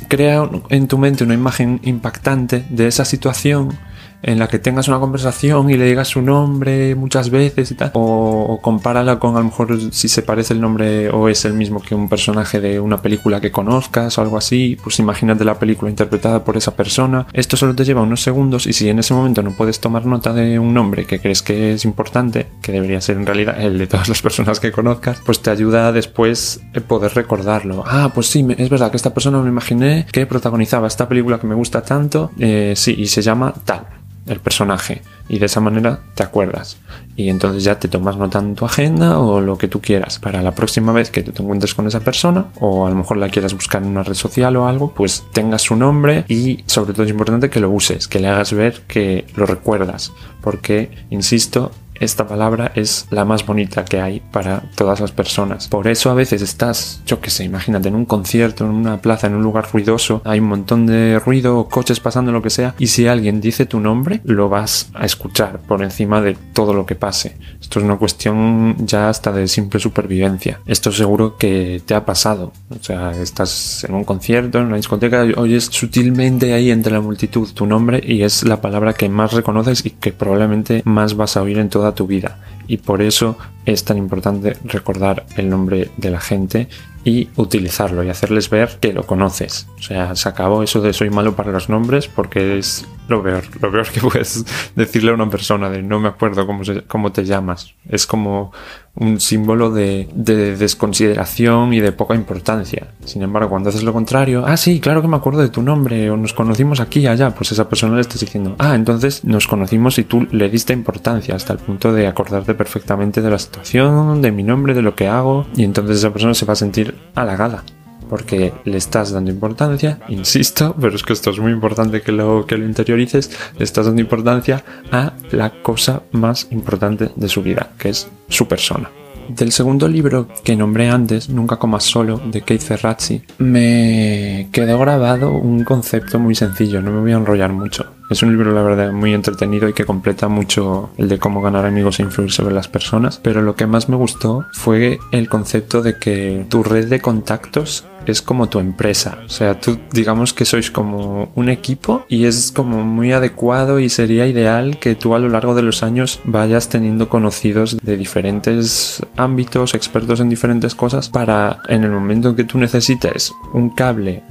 crea 0.07 0.49
en 0.69 0.87
tu 0.87 0.97
mente 0.97 1.23
una 1.23 1.35
imagen 1.35 1.79
impactante 1.83 2.65
de 2.69 2.87
esa 2.87 3.05
situación 3.05 3.77
en 4.23 4.39
la 4.39 4.47
que 4.47 4.59
tengas 4.59 4.87
una 4.87 4.99
conversación 4.99 5.69
y 5.69 5.77
le 5.77 5.85
digas 5.85 6.07
su 6.07 6.21
nombre 6.21 6.95
muchas 6.95 7.29
veces 7.29 7.71
y 7.71 7.75
tal, 7.75 7.91
o, 7.93 8.59
compárala 8.61 9.19
con 9.19 9.35
a 9.35 9.39
lo 9.39 9.45
mejor 9.45 9.91
si 9.91 10.07
se 10.07 10.21
parece 10.21 10.53
el 10.53 10.61
nombre 10.61 11.09
o 11.09 11.29
es 11.29 11.45
el 11.45 11.53
mismo 11.53 11.81
que 11.81 11.95
un 11.95 12.09
personaje 12.09 12.59
de 12.59 12.79
una 12.79 13.01
película 13.01 13.41
que 13.41 13.51
conozcas 13.51 14.17
o 14.17 14.21
algo 14.21 14.37
así, 14.37 14.77
pues 14.83 14.99
imagínate 14.99 15.43
la 15.43 15.59
película 15.59 15.89
interpretada 15.89 16.43
por 16.43 16.57
esa 16.57 16.75
persona. 16.75 17.27
Esto 17.33 17.57
solo 17.57 17.75
te 17.75 17.85
lleva 17.85 18.01
unos 18.01 18.21
segundos 18.21 18.67
y 18.67 18.73
si 18.73 18.89
en 18.89 18.99
ese 18.99 19.13
momento 19.13 19.41
no 19.41 19.51
puedes 19.51 19.79
tomar 19.79 20.05
nota 20.05 20.33
de 20.33 20.59
un 20.59 20.73
nombre 20.73 21.05
que 21.05 21.19
crees 21.19 21.41
que 21.41 21.73
es 21.73 21.85
importante, 21.85 22.47
que 22.61 22.71
debería 22.71 23.01
ser 23.01 23.17
en 23.17 23.25
realidad 23.25 23.61
el 23.61 23.77
de 23.77 23.87
todas 23.87 24.09
las 24.09 24.21
personas 24.21 24.59
que 24.59 24.71
conozcas, 24.71 25.19
pues 25.25 25.41
te 25.41 25.49
ayuda 25.49 25.91
después 25.91 26.61
poder 26.87 27.13
recordarlo. 27.13 27.83
Ah, 27.87 28.11
pues 28.13 28.27
sí, 28.27 28.45
es 28.57 28.69
verdad 28.69 28.91
que 28.91 28.97
esta 28.97 29.13
persona 29.13 29.39
me 29.41 29.49
imaginé 29.49 30.05
que 30.11 30.25
protagonizaba 30.25 30.87
esta 30.87 31.07
película 31.07 31.39
que 31.39 31.47
me 31.47 31.55
gusta 31.55 31.81
tanto, 31.81 32.31
eh, 32.39 32.73
sí, 32.75 32.95
y 32.97 33.07
se 33.07 33.21
llama 33.21 33.53
tal 33.65 33.87
el 34.27 34.39
personaje 34.39 35.01
y 35.27 35.39
de 35.39 35.45
esa 35.45 35.59
manera 35.59 35.99
te 36.15 36.23
acuerdas. 36.23 36.77
Y 37.15 37.29
entonces 37.29 37.63
ya 37.63 37.79
te 37.79 37.87
tomas 37.87 38.17
nota 38.17 38.39
en 38.39 38.55
tu 38.55 38.65
agenda 38.65 39.19
o 39.19 39.41
lo 39.41 39.57
que 39.57 39.67
tú 39.67 39.81
quieras. 39.81 40.19
Para 40.19 40.41
la 40.41 40.53
próxima 40.53 40.91
vez 40.91 41.09
que 41.09 41.23
te 41.23 41.41
encuentres 41.41 41.73
con 41.73 41.87
esa 41.87 41.99
persona 41.99 42.45
o 42.59 42.85
a 42.85 42.89
lo 42.89 42.95
mejor 42.95 43.17
la 43.17 43.29
quieras 43.29 43.53
buscar 43.53 43.81
en 43.81 43.89
una 43.89 44.03
red 44.03 44.13
social 44.13 44.55
o 44.55 44.67
algo 44.67 44.93
pues 44.93 45.23
tengas 45.33 45.61
su 45.63 45.75
nombre 45.75 46.25
y 46.27 46.63
sobre 46.65 46.93
todo 46.93 47.03
es 47.03 47.11
importante 47.11 47.49
que 47.49 47.59
lo 47.59 47.69
uses 47.69 48.07
que 48.07 48.19
le 48.19 48.27
hagas 48.27 48.53
ver 48.53 48.81
que 48.87 49.25
lo 49.35 49.45
recuerdas. 49.45 50.11
Porque 50.41 50.91
insisto 51.09 51.71
esta 52.01 52.27
palabra 52.27 52.71
es 52.75 53.07
la 53.11 53.25
más 53.25 53.45
bonita 53.45 53.85
que 53.85 54.01
hay 54.01 54.19
para 54.19 54.63
todas 54.75 54.99
las 54.99 55.11
personas. 55.11 55.67
Por 55.67 55.87
eso 55.87 56.09
a 56.09 56.13
veces 56.13 56.41
estás, 56.41 57.01
yo 57.05 57.21
qué 57.21 57.29
sé, 57.29 57.43
imagínate, 57.43 57.89
en 57.89 57.95
un 57.95 58.05
concierto, 58.05 58.65
en 58.65 58.71
una 58.71 59.01
plaza, 59.01 59.27
en 59.27 59.35
un 59.35 59.43
lugar 59.43 59.67
ruidoso, 59.71 60.21
hay 60.25 60.39
un 60.39 60.47
montón 60.47 60.85
de 60.85 61.19
ruido, 61.19 61.67
coches 61.69 61.99
pasando, 61.99 62.31
lo 62.31 62.41
que 62.41 62.49
sea, 62.49 62.75
y 62.79 62.87
si 62.87 63.07
alguien 63.07 63.39
dice 63.39 63.65
tu 63.65 63.79
nombre, 63.79 64.21
lo 64.23 64.49
vas 64.49 64.89
a 64.93 65.05
escuchar 65.05 65.59
por 65.59 65.83
encima 65.83 66.21
de 66.21 66.35
todo 66.53 66.73
lo 66.73 66.85
que 66.85 66.95
pase. 66.95 67.37
Esto 67.59 67.79
es 67.79 67.85
una 67.85 67.97
cuestión 67.97 68.75
ya 68.85 69.09
hasta 69.09 69.31
de 69.31 69.47
simple 69.47 69.79
supervivencia. 69.79 70.59
Esto 70.65 70.91
seguro 70.91 71.37
que 71.37 71.81
te 71.85 71.93
ha 71.93 72.05
pasado. 72.05 72.51
O 72.69 72.83
sea, 72.83 73.11
estás 73.11 73.83
en 73.83 73.93
un 73.93 74.03
concierto, 74.03 74.59
en 74.59 74.65
una 74.65 74.77
discoteca, 74.77 75.25
oyes 75.37 75.65
sutilmente 75.65 76.53
ahí 76.53 76.71
entre 76.71 76.93
la 76.93 77.01
multitud 77.01 77.49
tu 77.53 77.65
nombre 77.65 78.01
y 78.03 78.23
es 78.23 78.43
la 78.43 78.61
palabra 78.61 78.93
que 78.93 79.09
más 79.09 79.33
reconoces 79.33 79.85
y 79.85 79.91
que 79.91 80.11
probablemente 80.11 80.81
más 80.85 81.15
vas 81.15 81.37
a 81.37 81.41
oír 81.41 81.59
en 81.59 81.69
toda 81.69 81.90
tu 81.95 82.07
vida 82.07 82.39
y 82.67 82.77
por 82.77 83.01
eso 83.01 83.37
es 83.65 83.83
tan 83.83 83.97
importante 83.97 84.55
recordar 84.63 85.25
el 85.35 85.49
nombre 85.49 85.89
de 85.97 86.09
la 86.09 86.19
gente 86.19 86.69
y 87.03 87.29
utilizarlo 87.35 88.03
y 88.03 88.09
hacerles 88.09 88.49
ver 88.49 88.77
que 88.79 88.93
lo 88.93 89.05
conoces. 89.05 89.67
O 89.77 89.81
sea, 89.81 90.15
se 90.15 90.29
acabó 90.29 90.63
eso 90.63 90.81
de 90.81 90.93
soy 90.93 91.09
malo 91.09 91.35
para 91.35 91.51
los 91.51 91.67
nombres 91.67 92.07
porque 92.07 92.59
es 92.59 92.85
lo 93.07 93.23
peor, 93.23 93.43
lo 93.59 93.71
peor 93.71 93.89
que 93.89 93.99
puedes 94.01 94.45
decirle 94.75 95.11
a 95.11 95.15
una 95.15 95.29
persona 95.29 95.69
de 95.69 95.81
no 95.81 95.99
me 95.99 96.09
acuerdo 96.09 96.45
cómo, 96.45 96.61
cómo 96.87 97.11
te 97.11 97.25
llamas. 97.25 97.73
Es 97.89 98.05
como 98.05 98.53
un 98.95 99.19
símbolo 99.19 99.71
de, 99.71 100.09
de, 100.13 100.55
desconsideración 100.57 101.73
y 101.73 101.79
de 101.79 101.91
poca 101.91 102.15
importancia. 102.15 102.87
Sin 103.05 103.21
embargo, 103.21 103.49
cuando 103.49 103.69
haces 103.69 103.83
lo 103.83 103.93
contrario, 103.93 104.43
ah, 104.45 104.57
sí, 104.57 104.79
claro 104.79 105.01
que 105.01 105.07
me 105.07 105.15
acuerdo 105.15 105.41
de 105.41 105.49
tu 105.49 105.61
nombre, 105.61 106.09
o 106.09 106.17
nos 106.17 106.33
conocimos 106.33 106.79
aquí 106.79 106.99
y 106.99 107.07
allá, 107.07 107.31
pues 107.31 107.51
esa 107.51 107.69
persona 107.69 107.95
le 107.95 108.01
estás 108.01 108.19
diciendo, 108.19 108.55
ah, 108.59 108.75
entonces 108.75 109.23
nos 109.23 109.47
conocimos 109.47 109.97
y 109.97 110.03
tú 110.03 110.27
le 110.31 110.49
diste 110.49 110.73
importancia 110.73 111.35
hasta 111.35 111.53
el 111.53 111.59
punto 111.59 111.93
de 111.93 112.07
acordarte 112.07 112.53
perfectamente 112.53 113.21
de 113.21 113.29
la 113.29 113.39
situación, 113.39 114.21
de 114.21 114.31
mi 114.31 114.43
nombre, 114.43 114.73
de 114.73 114.81
lo 114.81 114.95
que 114.95 115.07
hago, 115.07 115.47
y 115.55 115.63
entonces 115.63 115.97
esa 115.97 116.11
persona 116.11 116.33
se 116.33 116.45
va 116.45 116.53
a 116.53 116.57
sentir 116.57 116.95
halagada 117.15 117.63
porque 118.11 118.51
le 118.65 118.75
estás 118.75 119.11
dando 119.11 119.31
importancia, 119.31 119.99
insisto, 120.09 120.75
pero 120.77 120.97
es 120.97 121.01
que 121.01 121.13
esto 121.13 121.29
es 121.29 121.39
muy 121.39 121.53
importante 121.53 122.01
que 122.01 122.11
lo, 122.11 122.45
que 122.45 122.57
lo 122.57 122.65
interiorices, 122.65 123.31
le 123.57 123.63
estás 123.63 123.85
dando 123.85 124.01
importancia 124.01 124.65
a 124.91 125.13
la 125.31 125.61
cosa 125.63 126.03
más 126.11 126.49
importante 126.51 127.11
de 127.15 127.29
su 127.29 127.41
vida, 127.41 127.71
que 127.79 127.87
es 127.87 128.09
su 128.27 128.49
persona. 128.49 128.91
Del 129.29 129.53
segundo 129.53 129.87
libro 129.87 130.27
que 130.43 130.57
nombré 130.57 130.89
antes, 130.89 131.29
Nunca 131.29 131.55
comas 131.55 131.85
solo, 131.85 132.19
de 132.25 132.41
Keith 132.41 132.63
Ferrazzi, 132.63 133.21
me 133.37 134.49
quedó 134.51 134.77
grabado 134.77 135.31
un 135.31 135.63
concepto 135.63 136.19
muy 136.19 136.35
sencillo, 136.35 136.81
no 136.81 136.91
me 136.91 136.99
voy 136.99 137.13
a 137.13 137.15
enrollar 137.15 137.53
mucho. 137.53 137.93
Es 138.11 138.21
un 138.23 138.31
libro, 138.31 138.51
la 138.51 138.61
verdad, 138.61 138.91
muy 138.91 139.13
entretenido 139.13 139.69
y 139.69 139.73
que 139.73 139.85
completa 139.85 140.27
mucho 140.27 140.89
el 140.97 141.07
de 141.07 141.17
cómo 141.17 141.41
ganar 141.41 141.65
amigos 141.65 141.97
e 141.97 142.03
influir 142.03 142.29
sobre 142.33 142.53
las 142.53 142.67
personas, 142.67 143.21
pero 143.23 143.41
lo 143.41 143.55
que 143.55 143.67
más 143.67 143.87
me 143.87 143.95
gustó 143.95 144.45
fue 144.51 144.99
el 145.13 145.29
concepto 145.29 145.81
de 145.81 145.97
que 145.97 146.45
tu 146.49 146.61
red 146.61 146.89
de 146.89 146.99
contactos 146.99 147.85
es 148.05 148.21
como 148.21 148.49
tu 148.49 148.59
empresa. 148.59 149.19
O 149.25 149.29
sea, 149.29 149.59
tú 149.59 149.79
digamos 149.91 150.33
que 150.33 150.45
sois 150.45 150.71
como 150.71 151.31
un 151.35 151.49
equipo 151.49 152.05
y 152.09 152.25
es 152.25 152.51
como 152.51 152.83
muy 152.83 153.11
adecuado 153.11 153.79
y 153.79 153.89
sería 153.89 154.27
ideal 154.27 154.79
que 154.79 154.95
tú 154.95 155.15
a 155.15 155.19
lo 155.19 155.29
largo 155.29 155.55
de 155.55 155.61
los 155.61 155.83
años 155.83 156.19
vayas 156.23 156.69
teniendo 156.69 157.09
conocidos 157.09 157.77
de 157.77 157.97
diferentes 157.97 159.01
ámbitos, 159.17 159.73
expertos 159.73 160.19
en 160.19 160.29
diferentes 160.29 160.75
cosas, 160.75 161.09
para 161.09 161.61
en 161.67 161.83
el 161.83 161.91
momento 161.91 162.29
en 162.29 162.35
que 162.35 162.43
tú 162.43 162.57
necesites 162.57 163.33
un 163.53 163.69
cable 163.69 164.23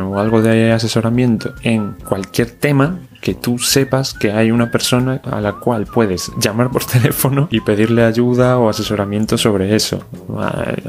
o 0.00 0.18
algo 0.18 0.42
de 0.42 0.72
asesoramiento 0.72 1.54
en 1.62 1.92
cualquier 2.04 2.50
tema, 2.50 2.98
que 3.24 3.32
tú 3.34 3.58
sepas 3.58 4.12
que 4.12 4.32
hay 4.32 4.50
una 4.50 4.70
persona 4.70 5.22
a 5.24 5.40
la 5.40 5.54
cual 5.54 5.86
puedes 5.86 6.30
llamar 6.38 6.70
por 6.70 6.84
teléfono 6.84 7.48
y 7.50 7.62
pedirle 7.62 8.04
ayuda 8.04 8.58
o 8.58 8.68
asesoramiento 8.68 9.38
sobre 9.38 9.74
eso. 9.74 10.04